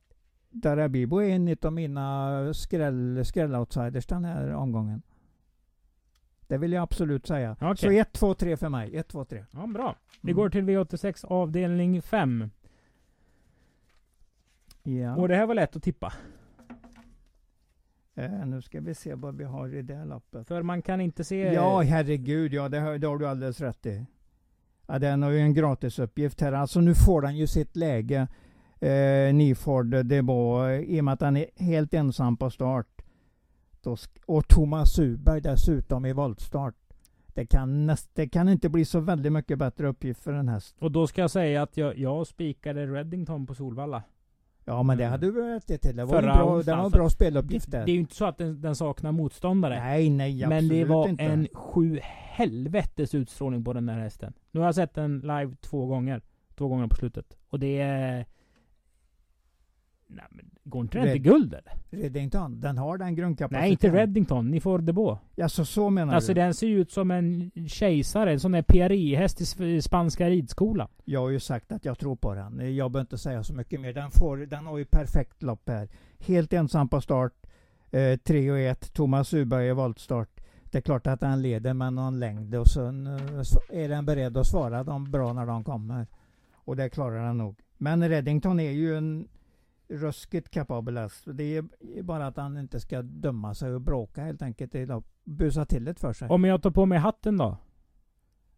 Darabibo 0.49 1.17
är 1.21 1.29
en 1.29 1.57
av 1.61 1.73
mina 1.73 2.53
skräll, 2.53 3.25
skräll-outsiders 3.25 4.07
den 4.07 4.25
här 4.25 4.53
omgången. 4.53 5.01
Det 6.47 6.57
vill 6.57 6.73
jag 6.73 6.83
absolut 6.83 7.27
säga. 7.27 7.51
Okay. 7.51 7.75
Så 7.75 7.91
1, 7.91 8.13
2, 8.13 8.33
3 8.33 8.57
för 8.57 8.69
mig. 8.69 8.97
1, 8.97 9.07
2, 9.07 9.25
3. 9.25 9.45
Ja, 9.51 9.67
bra. 9.67 9.95
Vi 10.21 10.31
mm. 10.31 10.41
går 10.41 10.49
till 10.49 10.63
V86 10.63 11.25
avdelning 11.25 12.01
5. 12.01 12.49
Ja. 14.87 15.15
Och 15.15 15.27
det 15.27 15.35
här 15.35 15.45
var 15.45 15.55
lätt 15.55 15.75
att 15.75 15.83
tippa. 15.83 16.13
Eh, 18.15 18.45
nu 18.45 18.61
ska 18.61 18.81
vi 18.81 18.93
se 18.93 19.15
vad 19.15 19.37
vi 19.37 19.43
har 19.43 19.75
i 19.75 19.81
det 19.81 20.05
loppet. 20.05 20.47
För 20.47 20.61
man 20.61 20.81
kan 20.81 21.01
inte 21.01 21.23
se... 21.23 21.53
Ja, 21.53 21.81
herregud. 21.81 22.53
Ja, 22.53 22.69
det 22.69 22.79
har, 22.79 22.97
det 22.97 23.07
har 23.07 23.17
du 23.17 23.27
alldeles 23.27 23.61
rätt 23.61 23.85
i. 23.85 24.05
Ja, 24.87 24.99
den 24.99 25.23
har 25.23 25.29
ju 25.29 25.39
en 25.39 25.53
gratisuppgift 25.53 26.41
här. 26.41 26.51
Alltså 26.51 26.81
nu 26.81 26.95
får 26.95 27.21
den 27.21 27.37
ju 27.37 27.47
sitt 27.47 27.75
läge. 27.75 28.27
Eh, 28.79 29.33
Niford 29.33 29.95
var 30.23 30.71
i 30.71 30.99
och 30.99 31.03
med 31.03 31.13
att 31.13 31.21
han 31.21 31.37
är 31.37 31.45
helt 31.55 31.93
ensam 31.93 32.37
på 32.37 32.49
start. 32.49 33.01
Och 34.25 34.47
Thomas 34.47 34.93
Suberg 34.93 35.41
dessutom 35.41 36.05
i 36.05 36.13
voltstart. 36.13 36.75
Det 37.27 37.45
kan, 37.45 37.85
näst, 37.85 38.09
det 38.13 38.27
kan 38.27 38.49
inte 38.49 38.69
bli 38.69 38.85
så 38.85 38.99
väldigt 38.99 39.31
mycket 39.33 39.59
bättre 39.59 39.87
uppgift 39.87 40.23
för 40.23 40.33
en 40.33 40.49
häst. 40.49 40.75
Och 40.79 40.91
då 40.91 41.07
ska 41.07 41.21
jag 41.21 41.31
säga 41.31 41.61
att 41.61 41.77
jag, 41.77 41.97
jag 41.97 42.27
spikade 42.27 42.85
Reddington 42.85 43.45
på 43.45 43.55
Solvalla. 43.55 44.03
Ja 44.65 44.83
men 44.83 44.97
det 44.97 45.03
mm. 45.03 45.11
hade 45.11 45.25
du 45.25 45.53
rätt 45.53 45.81
till. 45.81 45.95
Det 45.95 46.05
var 46.05 46.17
en 46.17 46.23
bra, 46.23 46.61
det 46.61 46.75
var 46.75 46.85
en 46.85 46.91
bra 46.91 47.09
speluppgift 47.09 47.71
där. 47.71 47.85
Det, 47.85 47.91
är 47.91 47.93
ju 47.93 47.99
inte 47.99 48.15
så 48.15 48.25
att 48.25 48.37
den, 48.37 48.61
den 48.61 48.75
saknar 48.75 49.11
motståndare. 49.11 49.79
Nej, 49.79 50.09
nej 50.09 50.43
absolut 50.43 50.49
Men 50.49 50.77
det 50.77 50.85
var 50.85 51.07
inte. 51.07 51.23
en 51.23 51.47
sju 51.53 51.99
helvetes 52.01 53.15
utstrålning 53.15 53.63
på 53.63 53.73
den 53.73 53.85
där 53.85 53.99
hästen. 53.99 54.33
Nu 54.51 54.59
har 54.59 54.67
jag 54.67 54.75
sett 54.75 54.93
den 54.93 55.19
live 55.19 55.55
två 55.61 55.85
gånger. 55.85 56.21
Två 56.55 56.67
gånger 56.67 56.87
på 56.87 56.95
slutet. 56.95 57.37
Och 57.49 57.59
det 57.59 57.79
är... 57.81 58.25
Nej 60.15 60.25
men 60.29 60.45
går 60.63 60.81
inte 60.81 60.97
den 60.97 61.11
till 61.11 61.21
guld 61.21 61.53
eller? 61.53 61.73
Reddington, 61.89 62.61
den 62.61 62.77
har 62.77 62.97
den 62.97 63.15
grundkapaciteten. 63.15 63.61
Nej 63.61 63.71
inte 63.71 63.91
Reddington, 63.91 64.51
ni 64.51 64.59
får 64.59 64.79
det 64.79 64.93
på. 64.93 65.19
Ja 65.35 65.49
så, 65.49 65.65
så 65.65 65.89
menar 65.89 66.15
alltså, 66.15 66.33
du? 66.33 66.41
Alltså 66.41 66.63
den 66.67 66.73
ser 66.75 66.79
ut 66.81 66.91
som 66.91 67.11
en 67.11 67.51
kejsare, 67.67 68.31
en 68.31 68.39
sån 68.39 68.51
där 68.51 68.61
PRI-häst 68.61 69.59
i 69.61 69.81
spanska 69.81 70.29
ridskolan. 70.29 70.87
Jag 71.05 71.21
har 71.21 71.29
ju 71.29 71.39
sagt 71.39 71.71
att 71.71 71.85
jag 71.85 71.99
tror 71.99 72.15
på 72.15 72.33
den. 72.33 72.75
Jag 72.75 72.91
behöver 72.91 73.05
inte 73.05 73.17
säga 73.17 73.43
så 73.43 73.53
mycket 73.53 73.81
mer. 73.81 73.93
Den, 73.93 74.11
får, 74.11 74.37
den 74.37 74.65
har 74.65 74.77
ju 74.77 74.85
perfekt 74.85 75.43
lopp 75.43 75.69
här. 75.69 75.89
Helt 76.19 76.53
ensam 76.53 76.89
på 76.89 77.01
start. 77.01 77.33
Eh, 77.91 78.17
3 78.17 78.51
och 78.51 78.59
1. 78.59 78.93
Thomas 78.93 79.33
Uberg 79.33 79.67
i 79.67 79.71
voltstart. 79.71 80.29
Det 80.63 80.77
är 80.77 80.81
klart 80.81 81.07
att 81.07 81.19
den 81.19 81.41
leder 81.41 81.73
med 81.73 81.93
någon 81.93 82.19
längd 82.19 82.55
och 82.55 82.67
sen 82.67 83.07
eh, 83.07 83.83
är 83.83 83.89
den 83.89 84.05
beredd 84.05 84.37
att 84.37 84.47
svara 84.47 84.83
dem 84.83 85.11
bra 85.11 85.33
när 85.33 85.45
de 85.45 85.63
kommer. 85.63 86.07
Och 86.53 86.75
det 86.75 86.89
klarar 86.89 87.27
den 87.27 87.37
nog. 87.37 87.59
Men 87.77 88.09
Reddington 88.09 88.59
är 88.59 88.71
ju 88.71 88.97
en 88.97 89.27
ruskigt 89.87 90.49
kapabel 90.49 90.97
häst. 90.97 91.23
Det 91.25 91.57
är 91.57 91.63
bara 92.03 92.27
att 92.27 92.37
han 92.37 92.57
inte 92.57 92.79
ska 92.79 93.01
döma 93.01 93.53
sig 93.53 93.73
och 93.73 93.81
bråka 93.81 94.23
helt 94.23 94.41
enkelt. 94.41 94.75
Busa 95.23 95.65
till 95.65 95.85
det 95.85 95.99
för 95.99 96.13
sig. 96.13 96.29
Om 96.29 96.43
jag 96.43 96.61
tar 96.61 96.71
på 96.71 96.85
mig 96.85 96.97
hatten 96.97 97.37
då? 97.37 97.57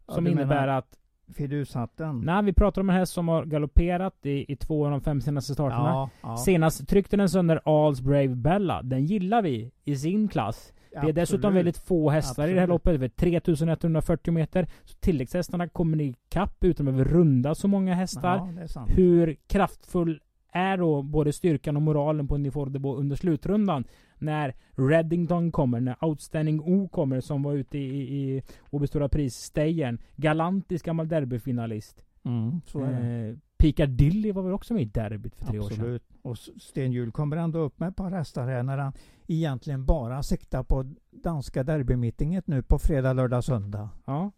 Som 0.08 0.26
ja, 0.26 0.32
innebär 0.32 0.68
att... 0.68 0.98
Fidushatten? 1.34 2.20
Nej, 2.20 2.44
vi 2.44 2.52
pratar 2.52 2.80
om 2.80 2.90
en 2.90 2.96
häst 2.96 3.12
som 3.12 3.28
har 3.28 3.44
galopperat 3.44 4.26
i, 4.26 4.52
i 4.52 4.56
två 4.56 4.84
av 4.84 4.90
de 4.90 5.00
fem 5.00 5.20
senaste 5.20 5.54
starterna. 5.54 5.88
Ja, 5.88 6.10
ja. 6.22 6.36
Senast 6.36 6.88
tryckte 6.88 7.16
den 7.16 7.28
sönder 7.28 7.60
Alls 7.64 8.00
Brave 8.00 8.28
Bella. 8.28 8.82
Den 8.82 9.04
gillar 9.06 9.42
vi 9.42 9.72
i 9.84 9.96
sin 9.96 10.28
klass. 10.28 10.72
Det 10.90 11.08
är 11.08 11.12
dessutom 11.12 11.54
väldigt 11.54 11.78
få 11.78 12.10
hästar 12.10 12.30
Absolut. 12.30 12.50
i 12.50 12.54
det 12.54 12.60
här 12.60 12.66
loppet. 12.66 12.94
Över 12.94 13.08
3140 13.08 14.32
meter. 14.32 14.68
Så 14.84 14.94
tilläggshästarna 14.94 15.68
kommer 15.68 16.00
ikapp 16.00 16.64
utan 16.64 16.88
att 16.88 16.94
behöva 16.94 17.10
runda 17.10 17.54
så 17.54 17.68
många 17.68 17.94
hästar. 17.94 18.66
Ja, 18.74 18.86
Hur 18.88 19.36
kraftfull 19.46 20.20
är 20.52 20.76
då 20.76 21.02
både 21.02 21.32
styrkan 21.32 21.76
och 21.76 21.82
moralen 21.82 22.28
på 22.28 22.36
Nifordebo 22.36 22.96
under 22.96 23.16
slutrundan. 23.16 23.84
När 24.18 24.54
Reddington 24.70 25.52
kommer, 25.52 25.80
när 25.80 26.04
Outstanding 26.04 26.60
O 26.60 26.88
kommer 26.88 27.20
som 27.20 27.42
var 27.42 27.54
ute 27.54 27.78
i, 27.78 28.00
i, 28.00 28.42
Åby 28.70 28.86
Stora 28.86 29.08
Pris-stejern. 29.08 29.98
Galantisk 30.16 30.84
gammal 30.84 31.08
derbyfinalist. 31.08 32.04
Mm, 32.24 32.60
så 32.66 32.80
är 32.80 32.92
det. 32.92 33.28
Eh, 33.28 33.36
Piccadilly 33.58 34.32
var 34.32 34.42
väl 34.42 34.52
också 34.52 34.74
med 34.74 34.82
i 34.82 34.86
derbyt 34.86 35.36
för 35.36 35.44
tre 35.44 35.58
år 35.58 35.62
sedan? 35.62 35.72
Absolut. 35.72 36.02
Och 36.22 36.38
Sten 36.38 36.92
Hjul 36.92 37.12
kommer 37.12 37.36
ändå 37.36 37.58
upp 37.58 37.78
med 37.78 37.88
ett 37.88 37.96
par 37.96 38.10
hästar 38.10 38.46
här 38.46 38.62
när 38.62 38.78
han 38.78 38.92
egentligen 39.26 39.84
bara 39.84 40.22
siktar 40.22 40.62
på 40.62 40.94
danska 41.10 41.64
derbymeetinget 41.64 42.46
nu 42.46 42.62
på 42.62 42.78
fredag, 42.78 43.12
lördag, 43.12 43.44
söndag. 43.44 43.88
Ja. 44.04 44.30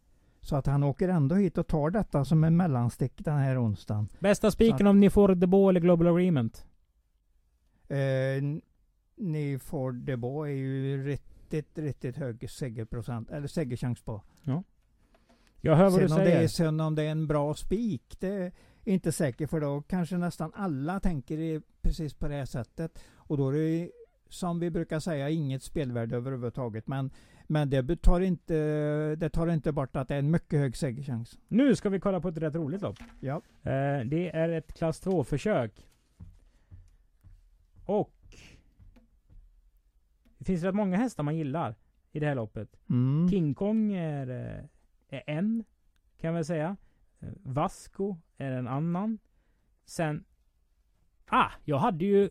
Så 0.42 0.56
att 0.56 0.66
han 0.66 0.82
åker 0.82 1.08
ändå 1.08 1.34
hit 1.34 1.58
och 1.58 1.66
tar 1.66 1.90
detta 1.90 2.24
som 2.24 2.44
en 2.44 2.56
mellanstick 2.56 3.12
den 3.16 3.36
här 3.36 3.64
onsdagen. 3.64 4.08
Bästa 4.18 4.50
spiken 4.50 4.86
om 4.86 5.00
ni 5.00 5.10
får 5.10 5.34
Ball 5.34 5.70
eller 5.70 5.80
Global 5.80 6.06
Agreement? 6.06 6.66
Eh, 7.88 8.42
ni 9.16 9.58
får 9.58 9.92
Debo 9.92 10.42
är 10.42 10.50
ju 10.50 11.04
riktigt, 11.06 11.78
riktigt 11.78 12.16
hög 12.16 12.50
segerprocent, 12.50 13.30
eller 13.30 13.46
segerchans 13.46 14.02
på. 14.02 14.22
Jag 15.60 15.76
hör 15.76 15.84
vad 15.84 15.92
Sen 15.92 16.06
du 16.06 16.14
om, 16.14 16.18
det 16.18 16.24
säger. 16.24 16.42
är, 16.42 16.48
sen 16.48 16.80
om 16.80 16.94
det 16.94 17.02
är 17.02 17.10
en 17.10 17.26
bra 17.26 17.54
spik, 17.54 18.16
det 18.20 18.28
är 18.28 18.52
inte 18.84 19.12
säkert 19.12 19.50
för 19.50 19.60
då 19.60 19.82
kanske 19.82 20.16
nästan 20.16 20.52
alla 20.54 21.00
tänker 21.00 21.62
precis 21.82 22.14
på 22.14 22.28
det 22.28 22.34
här 22.34 22.44
sättet. 22.44 22.98
Och 23.14 23.36
då 23.36 23.48
är 23.48 23.52
det 23.52 23.90
som 24.28 24.60
vi 24.60 24.70
brukar 24.70 25.00
säga 25.00 25.30
inget 25.30 25.62
spelvärde 25.62 26.16
överhuvudtaget. 26.16 26.86
Men, 26.86 27.10
men 27.50 27.70
det 27.70 28.02
tar, 28.02 28.20
inte, 28.20 28.54
det 29.16 29.30
tar 29.30 29.46
inte 29.46 29.72
bort 29.72 29.96
att 29.96 30.08
det 30.08 30.14
är 30.14 30.18
en 30.18 30.30
mycket 30.30 30.58
hög 30.58 30.76
segerchans. 30.76 31.38
Nu 31.48 31.76
ska 31.76 31.88
vi 31.88 32.00
kolla 32.00 32.20
på 32.20 32.28
ett 32.28 32.38
rätt 32.38 32.54
roligt 32.54 32.82
lopp. 32.82 32.98
Ja. 33.20 33.36
Eh, 33.62 34.00
det 34.04 34.30
är 34.36 34.48
ett 34.48 34.72
klass 34.72 35.06
2-försök. 35.06 35.86
Och 37.84 38.36
det 40.38 40.44
finns 40.44 40.62
rätt 40.62 40.74
många 40.74 40.96
hästar 40.96 41.22
man 41.22 41.36
gillar 41.36 41.74
i 42.12 42.20
det 42.20 42.26
här 42.26 42.34
loppet. 42.34 42.80
Mm. 42.90 43.28
King 43.30 43.54
Kong 43.54 43.92
är, 43.92 44.30
eh, 44.30 44.64
är 45.18 45.22
en, 45.26 45.64
kan 46.20 46.34
väl 46.34 46.44
säga. 46.44 46.76
Eh, 47.20 47.28
Vasco 47.42 48.16
är 48.36 48.52
en 48.52 48.68
annan. 48.68 49.18
Sen... 49.84 50.24
Ah! 51.26 51.50
Jag 51.64 51.78
hade 51.78 52.04
ju 52.04 52.30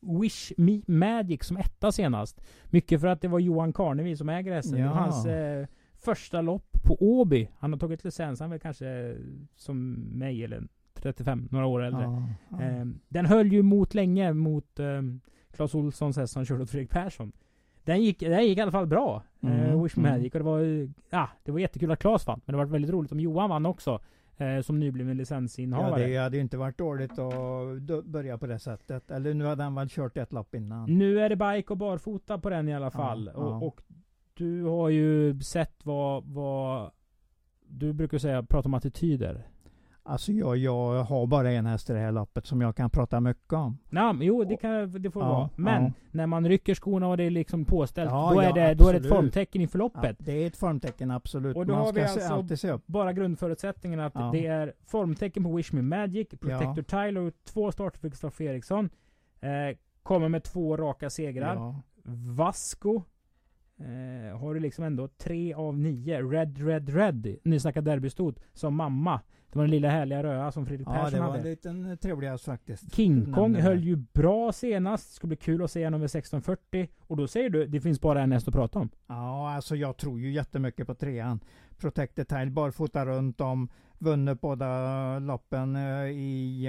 Wish 0.00 0.52
Me 0.56 0.82
Magic 0.86 1.44
som 1.44 1.56
etta 1.56 1.92
senast. 1.92 2.40
Mycket 2.64 3.00
för 3.00 3.08
att 3.08 3.20
det 3.20 3.28
var 3.28 3.38
Johan 3.38 3.72
Karnevi 3.72 4.16
som 4.16 4.28
äger 4.28 4.54
hästen. 4.54 4.78
Ja. 4.78 4.88
hans 4.88 5.26
eh, 5.26 5.66
första 5.98 6.40
lopp 6.40 6.82
på 6.86 6.96
Åby. 7.00 7.48
Han 7.58 7.72
har 7.72 7.80
tagit 7.80 8.04
licens. 8.04 8.40
Han 8.40 8.50
väl 8.50 8.60
kanske 8.60 9.16
som 9.56 9.92
mig 10.18 10.44
eller 10.44 10.68
35, 10.94 11.48
några 11.50 11.66
år 11.66 11.82
äldre. 11.82 12.02
Ja, 12.02 12.22
ja. 12.50 12.62
Eh, 12.62 12.86
den 13.08 13.26
höll 13.26 13.52
ju 13.52 13.62
mot 13.62 13.94
länge 13.94 14.32
mot 14.32 14.78
eh, 14.78 15.02
Claes 15.52 15.74
Olssons 15.74 16.16
häst 16.16 16.32
som 16.32 16.44
körde 16.44 16.62
åt 16.62 16.70
Fredrik 16.70 16.90
Persson. 16.90 17.32
Den 17.84 18.02
gick, 18.02 18.20
den 18.20 18.46
gick 18.46 18.58
i 18.58 18.60
alla 18.60 18.72
fall 18.72 18.86
bra. 18.86 19.22
Mm, 19.40 19.54
Eh, 19.56 19.82
Wish 19.82 19.96
Me 19.96 20.08
mm. 20.08 20.18
Magic. 20.18 20.32
Och 20.32 20.38
det 20.38 20.44
var, 20.44 20.88
ja, 21.10 21.28
det 21.44 21.52
var 21.52 21.58
jättekul 21.58 21.90
att 21.90 21.98
Claes 21.98 22.26
vann. 22.26 22.40
Men 22.44 22.52
det 22.52 22.56
var 22.56 22.64
väldigt 22.64 22.90
roligt 22.90 23.12
om 23.12 23.20
Johan 23.20 23.50
vann 23.50 23.66
också. 23.66 24.00
Eh, 24.38 24.60
som 24.60 24.78
nybliven 24.78 25.08
Ja, 25.08 25.14
licensinnehavare. 25.14 26.06
det 26.06 26.16
hade 26.16 26.36
ju 26.36 26.42
inte 26.42 26.56
varit 26.56 26.78
dåligt 26.78 27.18
att 27.18 28.04
börja 28.04 28.38
på 28.38 28.46
det 28.46 28.58
sättet. 28.58 29.10
Eller 29.10 29.34
nu 29.34 29.44
hade 29.44 29.62
han 29.62 29.74
väl 29.74 29.88
kört 29.88 30.16
ett 30.16 30.32
lopp 30.32 30.54
innan. 30.54 30.98
Nu 30.98 31.20
är 31.20 31.28
det 31.28 31.36
bike 31.36 31.72
och 31.72 31.76
barfota 31.76 32.38
på 32.38 32.50
den 32.50 32.68
i 32.68 32.74
alla 32.74 32.90
fall. 32.90 33.30
ja. 33.34 33.40
Och, 33.40 33.66
och 33.66 33.80
du 34.34 34.62
har 34.64 34.88
ju 34.88 35.40
sett 35.40 35.86
vad, 35.86 36.24
vad 36.24 36.90
du 37.66 37.92
brukar 37.92 38.18
säga, 38.18 38.42
prata 38.42 38.68
om 38.68 38.74
attityder. 38.74 39.46
Alltså 40.08 40.32
jag, 40.32 40.56
jag 40.56 41.04
har 41.04 41.26
bara 41.26 41.50
en 41.52 41.66
häst 41.66 41.90
i 41.90 41.92
det 41.92 41.98
här 41.98 42.12
loppet 42.12 42.46
som 42.46 42.60
jag 42.60 42.76
kan 42.76 42.90
prata 42.90 43.20
mycket 43.20 43.52
om. 43.52 43.78
Men 43.90 44.18
jo, 44.22 44.44
det, 44.44 44.56
kan, 44.56 45.02
det 45.02 45.10
får 45.10 45.20
det 45.20 45.26
Ja, 45.26 45.32
vara. 45.32 45.48
Men 45.56 45.84
ja. 45.84 45.92
när 46.10 46.26
man 46.26 46.48
rycker 46.48 46.74
skorna 46.74 47.08
och 47.08 47.16
det 47.16 47.24
är 47.24 47.30
liksom 47.30 47.64
påställt, 47.64 48.10
Ja, 48.10 48.30
då, 48.34 48.40
är 48.40 48.44
ja, 48.44 48.52
det, 48.52 48.74
då 48.74 48.88
är 48.88 48.92
det 48.92 48.98
ett 48.98 49.08
formtecken 49.08 49.60
inför 49.62 49.78
Ja, 49.78 49.84
loppet. 49.84 50.16
det 50.18 50.32
är 50.42 50.46
ett 50.46 50.56
formtecken 50.56 51.10
absolut. 51.10 51.56
Och 51.56 51.66
då 51.66 51.74
Man 51.74 51.84
har 51.86 51.92
vi 51.92 52.02
alltså- 52.02 52.32
alltid 52.34 52.60
se 52.60 52.70
upp. 52.70 52.86
Bara 52.86 53.12
grundförutsättningen 53.12 54.00
att 54.00 54.12
Ja. 54.14 54.30
det 54.32 54.46
är 54.46 54.72
formtecken 54.86 55.44
på 55.44 55.56
Wish 55.56 55.72
Me 55.72 55.82
Magic, 55.82 56.28
Protector 56.28 56.82
Tyler 56.82 57.32
två 57.44 57.72
starter 57.72 57.98
för 57.98 58.08
Kristoffer 58.08 58.44
Eriksson. 58.44 58.90
Eh, 59.40 59.76
kommer 60.02 60.28
med 60.28 60.42
två 60.44 60.76
raka 60.76 61.10
segrar. 61.10 61.54
Ja. 61.54 61.74
Vasco 62.36 63.02
eh, 63.78 64.38
har 64.38 64.54
du 64.54 64.60
liksom 64.60 64.84
ändå 64.84 65.08
tre 65.08 65.54
av 65.54 65.78
nio. 65.78 66.30
Red, 66.30 66.58
Red, 66.66 66.88
Red. 66.88 67.36
Ni 67.44 67.60
snackar 67.60 67.82
derbystot. 67.82 68.40
Som 68.52 68.74
mamma. 68.74 69.20
Det 69.52 69.58
var 69.58 69.64
den 69.64 69.70
lilla 69.70 69.88
härliga 69.88 70.22
röda 70.22 70.52
som 70.52 70.66
Fredrik 70.66 70.88
ja, 70.88 70.92
Persson 70.92 71.12
det 71.12 71.18
var 71.18 71.26
en 71.26 71.32
hade. 71.32 71.50
liten 71.50 71.98
trevlig 71.98 72.28
häst 72.28 72.44
faktiskt. 72.44 72.94
King 72.94 73.32
Kong 73.32 73.54
höll 73.54 73.84
ju 73.84 73.96
bra 73.96 74.52
senast. 74.52 75.10
Det 75.10 75.14
ska 75.14 75.26
bli 75.26 75.36
kul 75.36 75.62
att 75.62 75.70
se 75.70 75.84
honom 75.84 76.00
över 76.00 76.04
1640. 76.04 76.88
Och 77.06 77.16
då 77.16 77.26
säger 77.26 77.50
du, 77.50 77.66
det 77.66 77.80
finns 77.80 78.00
bara 78.00 78.22
en 78.22 78.32
häst 78.32 78.48
att 78.48 78.54
prata 78.54 78.78
om. 78.78 78.90
Ja, 79.06 79.54
alltså 79.54 79.76
jag 79.76 79.96
tror 79.96 80.20
ju 80.20 80.32
jättemycket 80.32 80.86
på 80.86 80.94
trean. 80.94 81.40
Protected 81.78 82.28
Tile, 82.28 82.50
barfota 82.50 83.06
runt 83.06 83.40
om. 83.40 83.68
Vunnit 83.98 84.40
båda 84.40 85.18
loppen 85.18 85.76
eh, 85.76 86.04
i 86.04 86.68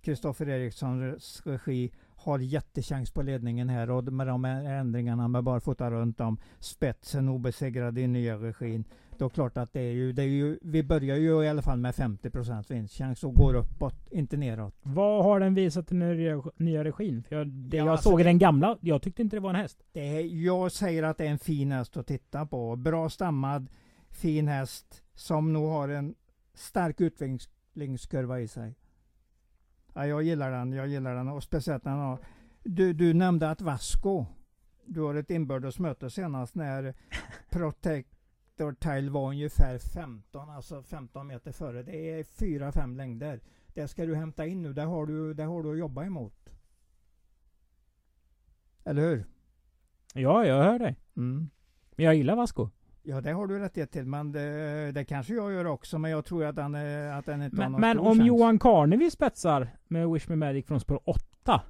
Kristoffer 0.00 0.48
Erikssons 0.48 1.42
regi. 1.44 1.92
Har 2.24 2.38
jättechans 2.38 3.10
på 3.10 3.22
ledningen 3.22 3.68
här 3.68 3.90
och 3.90 4.04
med 4.04 4.26
de 4.26 4.44
här 4.44 4.64
ändringarna 4.64 5.28
med 5.28 5.44
barfota 5.44 5.90
runt 5.90 6.20
om. 6.20 6.40
Spetsen 6.58 7.28
obesegrad 7.28 7.98
i 7.98 8.06
nya 8.06 8.36
regin. 8.36 8.84
Då 9.18 9.24
är 9.24 9.28
klart 9.28 9.56
att 9.56 9.72
det 9.72 9.80
är 9.80 9.92
ju, 9.92 10.12
det 10.12 10.22
är 10.22 10.26
ju, 10.26 10.58
vi 10.62 10.82
börjar 10.82 11.16
ju 11.16 11.44
i 11.44 11.48
alla 11.48 11.62
fall 11.62 11.78
med 11.78 11.94
50% 11.94 12.72
vinstchans 12.72 13.24
och 13.24 13.34
går 13.34 13.54
uppåt, 13.54 13.94
inte 14.10 14.36
neråt. 14.36 14.74
Vad 14.82 15.24
har 15.24 15.40
den 15.40 15.54
visat 15.54 15.92
i 15.92 15.94
den 15.94 16.16
nya, 16.16 16.42
nya 16.56 16.84
regin? 16.84 17.22
För 17.22 17.36
jag, 17.36 17.46
det 17.46 17.76
Ja, 17.76 17.84
jag 17.84 17.92
alltså 17.92 18.10
såg 18.10 18.20
i 18.20 18.24
den 18.24 18.38
gamla, 18.38 18.78
jag 18.80 19.02
tyckte 19.02 19.22
inte 19.22 19.36
det 19.36 19.40
var 19.40 19.50
en 19.50 19.56
häst. 19.56 19.82
Det 19.92 20.16
är, 20.16 20.20
jag 20.20 20.72
säger 20.72 21.02
att 21.02 21.18
det 21.18 21.26
är 21.26 21.30
en 21.30 21.38
fin 21.38 21.72
häst 21.72 21.96
att 21.96 22.06
titta 22.06 22.46
på. 22.46 22.76
Bra 22.76 23.08
stammad, 23.08 23.68
fin 24.10 24.48
häst 24.48 25.02
som 25.14 25.52
nog 25.52 25.68
har 25.68 25.88
en 25.88 26.14
stark 26.54 27.00
utvecklingskurva 27.00 28.40
i 28.40 28.48
sig. 28.48 28.74
Ja, 29.94 30.06
jag 30.06 30.22
gillar 30.22 30.50
den, 30.50 30.72
jag 30.72 30.88
gillar 30.88 31.14
den 31.14 31.28
och 31.28 31.42
speciellt 31.42 31.84
när 31.84 31.92
den 31.92 32.00
har... 32.00 32.18
Du, 32.62 32.92
du 32.92 33.14
nämnde 33.14 33.50
att 33.50 33.60
Vasco, 33.60 34.26
du 34.86 35.00
har 35.00 35.14
ett 35.14 35.30
inbördes 35.30 35.78
möte 35.78 36.10
senast 36.10 36.54
när 36.54 36.94
Protector 37.50 38.72
Tile 38.72 39.10
var 39.10 39.28
ungefär 39.28 39.78
15, 39.78 40.50
alltså 40.50 40.82
15 40.82 41.26
meter 41.26 41.52
före. 41.52 41.82
Det 41.82 42.10
är 42.10 42.22
4-5 42.22 42.96
längder. 42.96 43.40
Det 43.74 43.88
ska 43.88 44.06
du 44.06 44.14
hämta 44.14 44.46
in 44.46 44.62
nu, 44.62 44.72
det 44.72 44.82
har 44.82 45.06
du, 45.06 45.34
det 45.34 45.44
har 45.44 45.62
du 45.62 45.72
att 45.72 45.78
jobba 45.78 46.04
emot. 46.04 46.50
Eller 48.84 49.02
hur? 49.02 49.24
Ja, 50.14 50.46
jag 50.46 50.64
hör 50.64 50.78
dig. 50.78 50.96
Mm. 51.16 51.50
Men 51.96 52.06
jag 52.06 52.14
gillar 52.14 52.36
Vasco. 52.36 52.70
Ja, 53.06 53.20
det 53.20 53.32
har 53.32 53.46
du 53.46 53.58
rättighet 53.58 53.90
till, 53.90 54.06
men 54.06 54.32
det, 54.32 54.92
det 54.92 55.04
kanske 55.04 55.34
jag 55.34 55.52
gör 55.52 55.64
också, 55.64 55.98
men 55.98 56.10
jag 56.10 56.24
tror 56.24 56.44
att 56.44 56.56
den, 56.56 56.74
eh, 56.74 57.16
att 57.16 57.26
den 57.26 57.42
inte 57.42 57.56
har 57.56 57.62
Men, 57.62 57.72
någon 57.72 57.80
men 57.80 57.98
om 57.98 58.18
chans. 58.18 58.26
Johan 58.26 58.58
Karnevi 58.58 59.10
spetsar 59.10 59.68
med 59.88 60.08
Wish 60.10 60.28
Me 60.28 60.36
Magic 60.36 60.66
från 60.66 60.80
spår 60.80 61.00
8. 61.04 61.62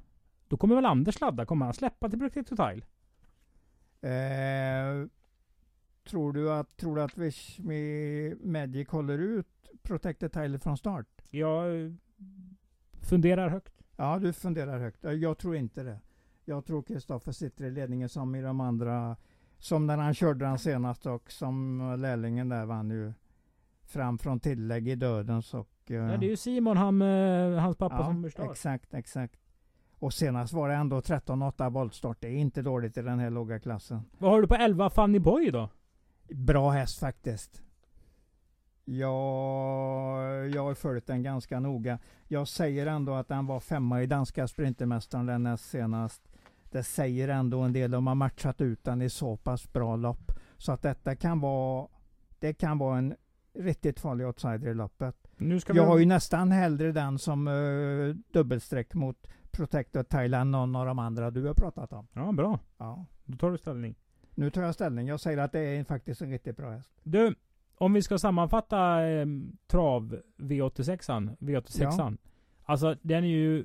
Då 0.49 0.57
kommer 0.57 0.75
väl 0.75 0.87
Anders 0.87 1.21
ladda? 1.21 1.47
Kommer 1.47 1.65
han 1.65 1.75
släppa 1.75 2.09
till 2.09 2.19
Protector 2.19 2.57
Tile? 2.57 2.85
Eh, 4.01 5.09
tror 6.09 6.33
du 6.33 6.53
att, 6.53 6.77
tror 6.77 6.97
du 6.97 7.03
att 7.03 7.19
Wish 7.19 7.59
Me 7.59 8.35
Magic 8.35 8.89
håller 8.89 9.19
ut 9.19 9.71
Protected 9.83 10.33
Tile 10.33 10.59
från 10.59 10.77
start? 10.77 11.07
Jag 11.31 11.97
funderar 13.01 13.49
högt. 13.49 13.83
Ja, 13.97 14.19
du 14.19 14.33
funderar 14.33 14.79
högt. 14.79 15.05
Jag 15.05 15.39
tror 15.39 15.57
inte 15.57 15.83
det. 15.83 16.01
Jag 16.45 16.65
tror 16.67 16.83
Kristoffer 16.83 17.33
sitter 17.33 17.65
i 17.65 17.71
ledningen 17.71 18.09
som 18.09 18.35
i 18.35 18.43
de 18.43 18.61
andra, 18.61 19.17
som 19.65 19.87
när 19.87 19.97
han 19.99 20.15
körde 20.15 20.45
den 20.45 20.59
senast 20.59 21.07
och 21.07 21.31
som 21.33 21.79
lärlingen 21.99 22.49
där 22.49 22.67
vann 22.67 22.91
ju 22.91 23.13
fram 23.85 24.19
från 24.19 24.41
tillägg 24.41 24.89
i 24.89 24.95
dödens 24.95 25.55
och... 25.55 25.69
eh, 25.87 25.97
Ja, 25.97 26.17
det 26.17 26.27
är 26.27 26.31
ju 26.31 26.37
Simon, 26.37 26.77
han, 26.77 27.03
eh, 27.03 27.59
hans 27.61 27.77
pappa 27.77 27.97
Ja, 27.99 28.05
som 28.07 28.23
förstör. 28.23 28.51
exakt, 28.51 28.95
exakt. 28.95 29.41
Och 29.99 30.13
senast 30.13 30.53
var 30.53 30.69
det 30.69 30.75
ändå 30.75 31.01
13-8 31.01 31.71
voltstart. 31.71 32.17
Det 32.21 32.29
är 32.29 32.37
inte 32.37 32.63
dåligt 32.63 32.97
i 32.97 33.03
den 33.03 33.19
här 33.19 33.31
låga 33.31 33.59
klassen. 33.61 34.01
Vad 34.19 34.31
har 34.31 34.43
du 34.43 34.49
på 34.49 34.55
11 34.55 34.91
Funny 34.91 35.19
Boy 35.19 35.51
då? 35.51 35.69
Bra 36.29 36.71
häst 36.71 36.99
faktiskt. 36.99 37.63
Jag, 38.85 40.49
jag 40.49 40.65
har 40.65 40.75
följt 40.75 41.07
den 41.07 41.23
ganska 41.23 41.61
noga. 41.61 41.99
Jag 42.29 42.49
säger 42.49 42.87
ändå 42.87 43.15
att 43.15 43.29
den 43.29 43.47
var 43.47 43.61
femma 43.61 44.03
i 44.03 44.07
danska 44.07 44.49
sprintermästaren 44.49 45.27
den 45.27 45.43
näst 45.43 45.65
senast. 45.71 46.29
Det 46.75 46.83
säger 46.83 47.29
ändå 47.29 47.61
en 47.61 47.73
del. 47.73 47.91
De 47.91 48.07
har 48.07 48.15
matchat 48.15 48.61
ut 48.61 48.85
den 48.85 49.03
i 49.03 49.11
så 49.11 49.37
pass 49.37 49.73
bra 49.73 49.97
lopp. 49.97 50.33
Så 50.59 50.73
att 50.73 50.83
detta 50.83 51.17
kan 51.17 51.41
vara, 51.41 51.89
det 52.39 52.55
kan 52.55 52.79
vara 52.79 52.99
en 52.99 53.15
riktigt 53.55 54.01
farlig 54.01 54.27
outsider 54.27 54.69
i 54.69 54.75
loppet. 54.75 55.17
Jag 55.39 55.75
vi... 55.75 55.81
har 55.81 55.99
ju 55.99 56.07
nästan 56.07 56.53
hellre 56.53 56.93
den 56.93 57.19
som 57.19 57.49
uh, 57.49 58.15
dubbelstreck 58.15 58.95
mot 58.95 59.27
Protector 59.51 60.03
Thailand, 60.03 60.51
någon 60.51 60.77
av 60.77 60.87
de 60.87 60.99
andra 60.99 61.31
du 61.31 61.47
har 61.47 61.55
pratat 61.55 61.93
om. 61.93 62.07
Ja, 62.13 62.33
bra. 62.33 62.59
Ja. 62.79 63.07
Då 63.25 63.37
tar 63.37 63.51
du 63.51 63.59
ställning. 63.59 63.95
Nu 64.35 64.51
tar 64.51 64.63
jag 64.63 64.75
ställning. 64.75 65.09
Jag 65.09 65.21
säger 65.21 65.39
att 65.39 65.53
det 65.53 65.61
är 65.61 65.85
faktiskt 65.85 66.23
en 66.23 66.31
riktigt 66.31 66.57
bra 66.57 66.71
häst. 66.71 66.91
Du, 67.03 67.35
om 67.75 67.93
vi 67.93 68.03
ska 68.03 68.19
sammanfatta 68.19 69.07
eh, 69.07 69.27
trav 69.67 70.21
V86an, 70.37 71.37
V86an. 71.39 72.19
Alltså 72.65 72.97
den 73.03 73.25
är 73.25 73.29
ju 73.29 73.65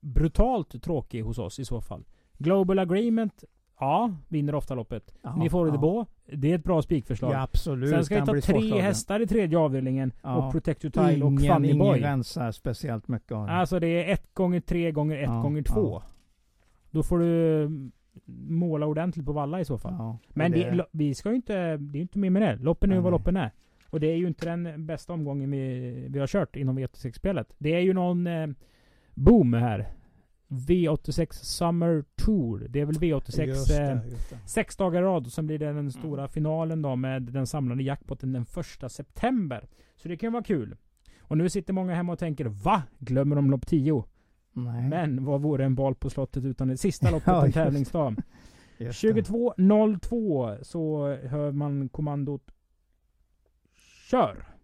brutalt 0.00 0.82
tråkig 0.82 1.22
hos 1.22 1.38
oss 1.38 1.58
i 1.58 1.64
så 1.64 1.80
fall. 1.80 2.04
Global 2.38 2.78
Agreement 2.78 3.44
Ja, 3.80 4.14
vinner 4.28 4.54
ofta 4.54 4.74
loppet. 4.74 5.14
Jaha, 5.22 5.36
Ni 5.36 5.50
får 5.50 5.66
ja. 5.68 5.72
det 5.72 5.78
på. 5.78 6.06
Det 6.32 6.50
är 6.50 6.54
ett 6.54 6.64
bra 6.64 6.82
spikförslag. 6.82 7.32
Ja, 7.32 7.42
absolut. 7.42 7.90
Sen 7.90 8.04
ska 8.04 8.20
vi 8.20 8.26
ta 8.26 8.40
tre 8.40 8.80
hästar 8.80 9.20
i 9.20 9.26
tredje 9.26 9.58
avdelningen. 9.58 10.12
Ja. 10.22 10.36
Och 10.46 10.52
Protect 10.52 10.84
Your 10.84 10.92
Tile 10.92 11.24
och 11.24 11.32
ingen, 11.32 11.54
Funny 11.54 11.68
ingen 11.68 11.78
Boy. 11.78 12.00
rensar 12.00 12.50
speciellt 12.52 13.08
mycket 13.08 13.32
av 13.32 13.46
den. 13.46 13.56
Alltså 13.56 13.78
det 13.80 13.86
är 13.88 14.12
ett 14.12 14.34
gånger 14.34 14.60
tre 14.60 14.90
gånger 14.92 15.16
ett 15.16 15.22
Ja, 15.22 15.42
gånger 15.42 15.62
två. 15.62 15.90
ja. 15.90 16.02
Då 16.90 17.02
får 17.02 17.18
du 17.18 17.62
mm, 17.64 17.92
måla 18.48 18.86
ordentligt 18.86 19.26
på 19.26 19.32
valla 19.32 19.60
i 19.60 19.64
så 19.64 19.78
fall. 19.78 19.94
Ja, 19.98 20.18
Men 20.28 20.52
det, 20.52 20.70
lo- 20.72 20.84
vi 20.90 21.14
ska 21.14 21.28
ju 21.30 21.36
inte... 21.36 21.52
Det 21.76 21.96
är 21.96 21.98
ju 21.98 22.02
inte 22.02 22.18
mer 22.18 22.30
med 22.30 22.42
det. 22.42 22.56
Loppen 22.64 22.90
är 22.90 22.94
ju 22.94 23.00
vad 23.00 23.12
loppen 23.12 23.36
är. 23.36 23.50
Och 23.90 24.00
det 24.00 24.06
är 24.06 24.16
ju 24.16 24.26
inte 24.26 24.46
den 24.50 24.86
bästa 24.86 25.12
omgången 25.12 25.50
vi, 25.50 26.06
vi 26.08 26.18
har 26.18 26.26
kört 26.26 26.56
inom 26.56 26.78
V86-spelet. 26.78 27.54
Det 27.58 27.74
är 27.74 27.80
ju 27.80 27.92
någon 27.92 28.26
eh, 28.26 28.46
boom 29.14 29.54
här. 29.54 29.88
V86 30.48 31.32
Summer 31.32 32.04
Tour. 32.16 32.66
Det 32.68 32.80
är 32.80 32.84
väl 32.84 32.94
V86 32.94 33.46
Just 33.46 33.70
eh, 33.70 33.76
det, 33.76 34.02
just 34.10 34.30
det. 34.30 34.38
sex 34.46 34.76
dagar 34.76 35.02
i 35.02 35.04
rad. 35.04 35.26
Och 35.26 35.32
sen 35.32 35.46
blir 35.46 35.58
det 35.58 35.72
den 35.72 35.92
stora 35.92 36.28
finalen 36.28 36.82
då 36.82 36.96
med 36.96 37.22
den 37.22 37.46
samlade 37.46 37.82
jackpotten 37.82 38.32
den 38.32 38.44
första 38.46 38.88
september. 38.88 39.68
Så 39.96 40.08
det 40.08 40.16
kan 40.16 40.32
vara 40.32 40.42
kul. 40.42 40.76
Och 41.20 41.38
nu 41.38 41.48
sitter 41.48 41.72
många 41.72 41.94
hemma 41.94 42.12
och 42.12 42.18
tänker 42.18 42.44
Va? 42.44 42.82
Glömmer 42.98 43.36
de 43.36 43.50
lopp 43.50 43.66
10? 43.66 44.04
Nej. 44.52 44.88
Men 44.88 45.24
vad 45.24 45.42
vore 45.42 45.64
en 45.64 45.74
bal 45.74 45.94
på 45.94 46.10
slottet 46.10 46.44
utan 46.44 46.68
det 46.68 46.76
sista 46.76 47.10
loppet 47.10 47.26
Ja, 47.26 47.46
en 47.46 47.52
tävlingsdag? 47.52 48.14
Just 48.78 49.02
det. 49.02 49.08
22.02 49.12 50.58
så 50.62 51.06
hör 51.14 51.52
man 51.52 51.88
kommandot 51.88 52.50
Kör! 54.10 54.55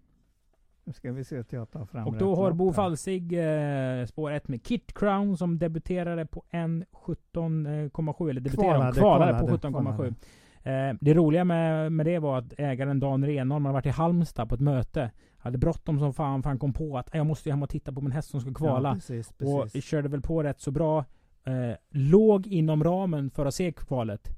Nu 0.85 0.93
ska 0.93 1.13
vi 1.13 1.25
se 1.25 1.39
att 1.39 1.53
jag 1.53 1.71
tar 1.71 1.85
fram 1.85 2.07
Och 2.07 2.17
då 2.17 2.35
har 2.35 2.53
Bo. 2.53 2.73
Falsig 2.73 3.33
eh, 3.33 4.07
spår 4.07 4.31
1 4.31 4.49
med 4.49 4.63
Kit 4.63 4.95
Crown 4.95 5.37
som 5.37 5.59
debuterade 5.59 6.27
på 6.27 6.45
1.17,7 6.51 8.31
eller 8.31 8.41
debuterade, 8.41 8.93
Kvalade, 8.93 9.01
kvalade, 9.01 9.39
på 9.39 9.59
kvalade, 9.59 10.15
17,7. 10.63 10.91
Eh, 10.91 10.97
det 11.01 11.15
roliga 11.15 11.45
med, 11.45 11.93
med 11.93 12.07
det 12.07 12.19
var 12.19 12.39
att 12.39 12.53
ägaren 12.59 13.01
Dan 13.01 13.27
Renholm 13.27 13.65
hade 13.65 13.73
varit 13.73 13.87
i 13.87 13.91
Halmstad 13.91 14.49
på 14.49 14.55
ett 14.55 14.61
möte. 14.61 15.11
Hade 15.37 15.59
bråttom 15.59 15.99
som 15.99 16.15
fan 16.15 16.43
för 16.43 16.51
han 16.51 16.59
kom 16.59 16.73
på 16.73 16.99
att 16.99 17.11
jag 17.13 17.27
måste 17.27 17.51
hem 17.51 17.63
och 17.63 17.69
titta 17.69 17.93
på 17.93 18.01
min 18.01 18.13
häst 18.13 18.31
som 18.31 18.41
ska 18.41 18.55
kvala. 18.55 18.89
Ja, 18.89 18.95
precis, 18.95 19.31
och 19.31 19.63
precis. 19.63 19.85
körde 19.85 20.09
väl 20.09 20.23
på 20.23 20.43
rätt 20.43 20.61
så 20.61 20.71
bra. 20.71 21.05
Eh, 21.45 21.77
låg 21.91 22.47
inom 22.47 22.85
ramen 22.85 23.31
för 23.31 23.47
att 23.47 23.55
se 23.55 23.73
kvalet. 23.73 24.29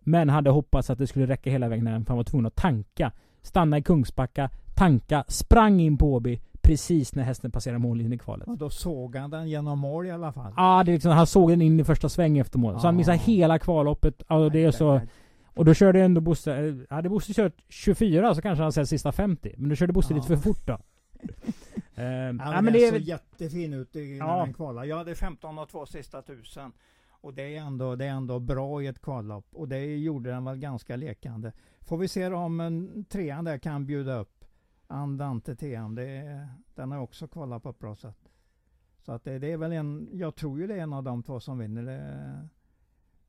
Men 0.00 0.28
hade 0.28 0.50
hoppats 0.50 0.90
att 0.90 0.98
det 0.98 1.06
skulle 1.06 1.26
räcka 1.26 1.50
hela 1.50 1.68
vägen 1.68 1.86
hem 1.86 2.04
för 2.04 2.10
han 2.10 2.16
var 2.16 2.24
tvungen 2.24 2.46
att 2.46 2.56
tanka. 2.56 3.12
Stanna 3.42 3.78
i 3.78 3.82
Kungsbacka, 3.82 4.50
tanka, 4.74 5.24
sprang 5.28 5.80
in 5.80 5.98
på 5.98 6.14
Åby 6.14 6.40
precis 6.62 7.14
när 7.14 7.22
hästen 7.22 7.50
passerade 7.50 7.78
mållinjen 7.78 8.12
i 8.12 8.18
kvalet. 8.18 8.48
Och 8.48 8.58
då 8.58 8.70
såg 8.70 9.16
han 9.16 9.30
den 9.30 9.48
genom 9.48 9.78
mål 9.78 10.06
i 10.06 10.10
alla 10.10 10.32
fall. 10.32 10.52
Ja, 10.56 10.82
det 10.84 10.90
är 10.90 10.94
liksom, 10.94 11.10
han 11.12 11.26
såg 11.26 11.50
den 11.50 11.62
in 11.62 11.80
i 11.80 11.84
första 11.84 12.08
sväng 12.08 12.38
efter 12.38 12.58
mål. 12.58 12.80
Så 12.80 12.86
han 12.86 12.96
missade 12.96 13.16
hela 13.18 13.58
kvalloppet. 13.58 14.22
Ja, 14.28 14.48
det 14.48 14.64
är 14.64 14.70
så... 14.70 15.00
Och 15.54 15.64
då 15.64 15.74
körde 15.74 16.00
ändå 16.02 16.20
Bosse... 16.20 16.56
eh, 16.68 16.74
Hade 16.96 17.08
Bosse 17.08 17.32
kört 17.34 17.54
24 17.68 18.34
så 18.34 18.42
kanske 18.42 18.62
han 18.62 18.72
sett 18.72 18.88
sista 18.88 19.12
50. 19.12 19.54
Men 19.56 19.68
då 19.70 19.76
körde 19.76 19.92
Bosse 19.92 20.12
Ja. 20.12 20.16
lite 20.16 20.26
för 20.28 20.36
fort 20.36 20.66
då. 20.66 20.78
Eh, 21.94 22.04
Ja, 22.04 22.60
men 22.62 22.72
det 22.72 22.84
är 22.86 22.90
såg 22.92 23.00
jättefin 23.00 23.72
ut 23.72 23.96
i, 23.96 24.16
Ja. 24.18 24.36
den 24.44 24.54
kvalade. 24.54 24.86
Jag 24.86 24.96
hade 24.96 25.14
15 25.14 25.58
och 25.58 25.68
två 25.68 25.86
sista 25.86 26.22
tusen. 26.22 26.72
Och 27.20 27.34
det 27.34 27.56
är, 27.56 27.60
ändå, 27.60 27.96
det 27.96 28.04
är 28.04 28.10
ändå 28.10 28.38
bra 28.38 28.82
i 28.82 28.86
ett 28.86 29.02
kvallopp. 29.02 29.46
Och 29.52 29.68
det 29.68 29.96
gjorde 29.96 30.30
den 30.30 30.44
väl 30.44 30.58
ganska 30.58 30.96
lekande. 30.96 31.52
Får 31.80 31.98
vi 31.98 32.08
se 32.08 32.26
om 32.26 32.60
en 32.60 33.04
trean 33.04 33.44
där 33.44 33.58
kan 33.58 33.86
bjuda 33.86 34.18
upp. 34.18 34.44
Andante 34.86 35.56
TM. 35.56 35.94
Det 35.94 36.08
är, 36.08 36.48
den 36.74 36.92
har 36.92 36.98
också 36.98 37.28
kvalat 37.28 37.62
på 37.62 37.70
ett 37.70 37.78
bra 37.78 37.96
sätt. 37.96 38.28
Så 38.98 39.12
att 39.12 39.24
det, 39.24 39.38
det 39.38 39.52
är 39.52 39.56
väl 39.56 39.72
en, 39.72 40.08
jag 40.12 40.34
tror 40.34 40.60
ju 40.60 40.66
det 40.66 40.74
är 40.74 40.78
en 40.78 40.92
av 40.92 41.02
de 41.02 41.22
två 41.22 41.40
som 41.40 41.58
vinner. 41.58 41.82
Det, 41.82 42.48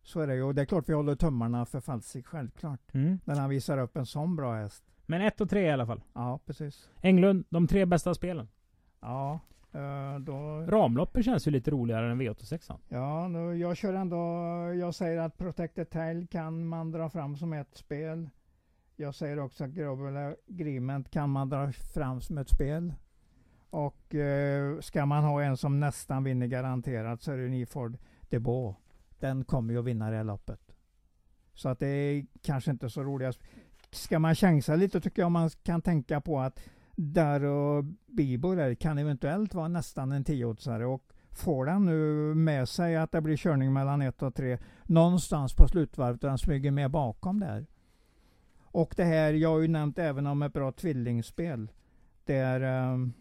så 0.04 0.20
är 0.20 0.28
det 0.28 0.36
ju. 0.36 0.44
Och 0.44 0.56
det 0.56 0.62
är 0.62 0.66
klart 0.66 0.90
vi 0.90 0.94
håller 0.94 1.16
tummarna 1.16 1.66
för 1.66 1.80
Falsik, 1.80 2.26
självklart. 2.26 2.94
Mm. 2.94 3.20
När 3.26 3.36
han 3.36 3.50
visar 3.50 3.78
upp 3.78 3.98
en 3.98 4.06
sån 4.06 4.36
bra 4.36 4.56
häst. 4.56 4.84
Men 5.06 5.22
1 5.22 5.42
och 5.42 5.50
3 5.50 5.62
i 5.62 5.72
alla 5.72 5.86
fall. 5.86 6.02
Ja, 6.14 6.40
precis. 6.46 6.90
Englund, 7.02 7.46
de 7.50 7.68
tre 7.68 7.86
bästa 7.86 8.14
spelen. 8.14 8.48
Ja, 9.00 9.40
eh, 9.72 10.20
då... 10.20 10.62
Ramloppen 10.68 11.24
känns 11.24 11.48
ju 11.48 11.52
lite 11.52 11.72
roligare 11.72 12.12
än 12.12 12.22
V86. 12.22 12.80
Ja, 12.88 13.28
nu, 13.28 13.58
jag 13.58 13.78
kör 13.78 13.94
ändå, 13.94 14.18
jag 14.80 14.96
säger 14.96 15.18
att 15.18 15.38
Protected 15.38 15.90
Tile 15.90 16.28
kan 16.32 16.68
man 16.68 16.92
dra 16.92 17.10
fram 17.10 17.38
som 17.38 17.54
ett 17.54 17.76
spel. 17.76 18.30
Jag 18.96 19.16
säger 19.16 19.40
också 19.40 19.64
att 19.64 19.70
Global 19.70 20.36
Agreement 20.50 21.12
kan 21.12 21.30
man 21.30 21.50
dra 21.50 21.72
fram 21.72 22.22
som 22.22 22.38
ett 22.38 22.50
spel. 22.50 22.94
Och 23.70 24.16
eh, 24.16 24.80
ska 24.80 25.06
man 25.06 25.24
ha 25.24 25.44
en 25.44 25.58
som 25.58 25.80
nästan 25.80 26.24
vinner 26.24 26.48
garanterat 26.48 27.22
så 27.22 27.32
är 27.32 27.38
det 27.38 27.48
Niford 27.48 27.98
Debo. 28.30 28.76
Den 29.20 29.44
kommer 29.44 29.74
ju 29.74 29.80
att 29.80 29.86
vinna 29.86 30.10
det 30.10 30.18
här 30.18 30.24
loppet. 30.24 30.76
Så 31.54 31.70
att 31.70 31.80
det 31.80 31.88
är 31.88 32.26
kanske 32.42 32.72
inte 32.72 32.90
så 32.90 33.04
roliga. 33.04 33.34
Ska 33.92 34.20
man 34.20 34.36
chansa 34.36 34.76
lite 34.76 35.02
tycker 35.02 35.22
jag 35.22 35.32
man 35.32 35.50
kan 35.50 35.82
tänka 35.82 36.22
på 36.22 36.40
att 36.40 36.60
där 37.00 37.44
och 37.44 37.86
Bibo 38.08 38.56
där 38.56 38.76
kan 38.76 38.98
eventuellt 38.98 39.54
vara 39.54 39.68
nästan 39.68 40.12
en 40.12 40.24
tioåtsare 40.24 40.86
och 40.86 41.04
får 41.32 41.66
den 41.66 41.86
nu 41.86 42.34
med 42.36 42.70
sig 42.70 42.96
att 42.96 43.12
det 43.12 43.22
blir 43.22 43.38
körning 43.38 43.74
mellan 43.74 44.02
1 44.02 44.24
och 44.24 44.36
3 44.36 44.58
någonstans 44.84 45.54
på 45.54 45.68
slutvarvet 45.68 46.24
och 46.24 46.30
den 46.30 46.38
smyger 46.38 46.72
med 46.72 46.92
bakom 46.92 47.40
där. 47.40 47.66
Och 48.72 48.94
det 48.98 49.04
här, 49.04 49.34
jag 49.34 49.50
har 49.50 49.60
ju 49.60 49.68
nämnt 49.68 50.00
även 50.00 50.28
om 50.28 50.42
ett 50.42 50.54
bra 50.54 50.72
tvillingspel. 50.72 51.72
Där, 52.26 52.92
um, 52.94 53.14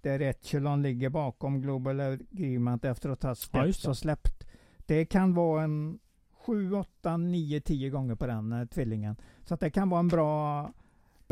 där 0.00 0.20
Echelon 0.20 0.82
ligger 0.82 1.10
bakom 1.10 1.60
Global 1.60 2.00
Agreement 2.00 2.84
efter 2.84 3.10
att 3.10 3.22
ha 3.22 3.30
Ja, 3.30 3.34
steps 3.34 3.82
det. 3.82 3.88
och 3.88 3.96
släppt. 3.98 4.46
Det 4.86 5.04
kan 5.04 5.34
vara 5.34 5.62
en 5.62 5.98
7, 6.46 6.72
8, 6.74 7.16
9, 7.16 7.60
10 7.60 7.90
gånger 7.90 8.14
på 8.14 8.26
den 8.26 8.52
eh, 8.52 8.64
tvillingen. 8.66 9.16
Så 9.44 9.54
att 9.54 9.60
det 9.60 9.70
kan 9.70 9.88
vara 9.90 10.00
en 10.00 10.08
bra, 10.08 10.72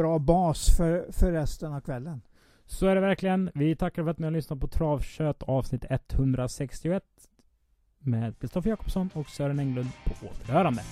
bra 0.01 0.19
bas 0.19 0.77
för, 0.77 1.13
för 1.13 1.33
resten 1.33 1.73
av 1.73 1.81
kvällen. 1.81 2.23
Så 2.67 2.87
är 2.87 2.95
det 2.95 3.01
verkligen. 3.01 3.51
Vi 3.55 3.77
tackar 3.77 4.03
för 4.03 4.11
att 4.11 4.19
ni 4.19 4.25
har 4.25 4.33
lyssnat 4.33 4.61
på 4.61 4.69
Travkött 4.69 5.43
avsnitt 5.43 5.85
161. 5.89 7.03
Med 7.99 8.39
Kristoffer 8.39 8.71
Jakobsson 8.71 9.11
och 9.15 9.27
Sören 9.27 9.59
Englund 9.59 9.89
på 10.05 10.27
återhörande. 10.27 10.83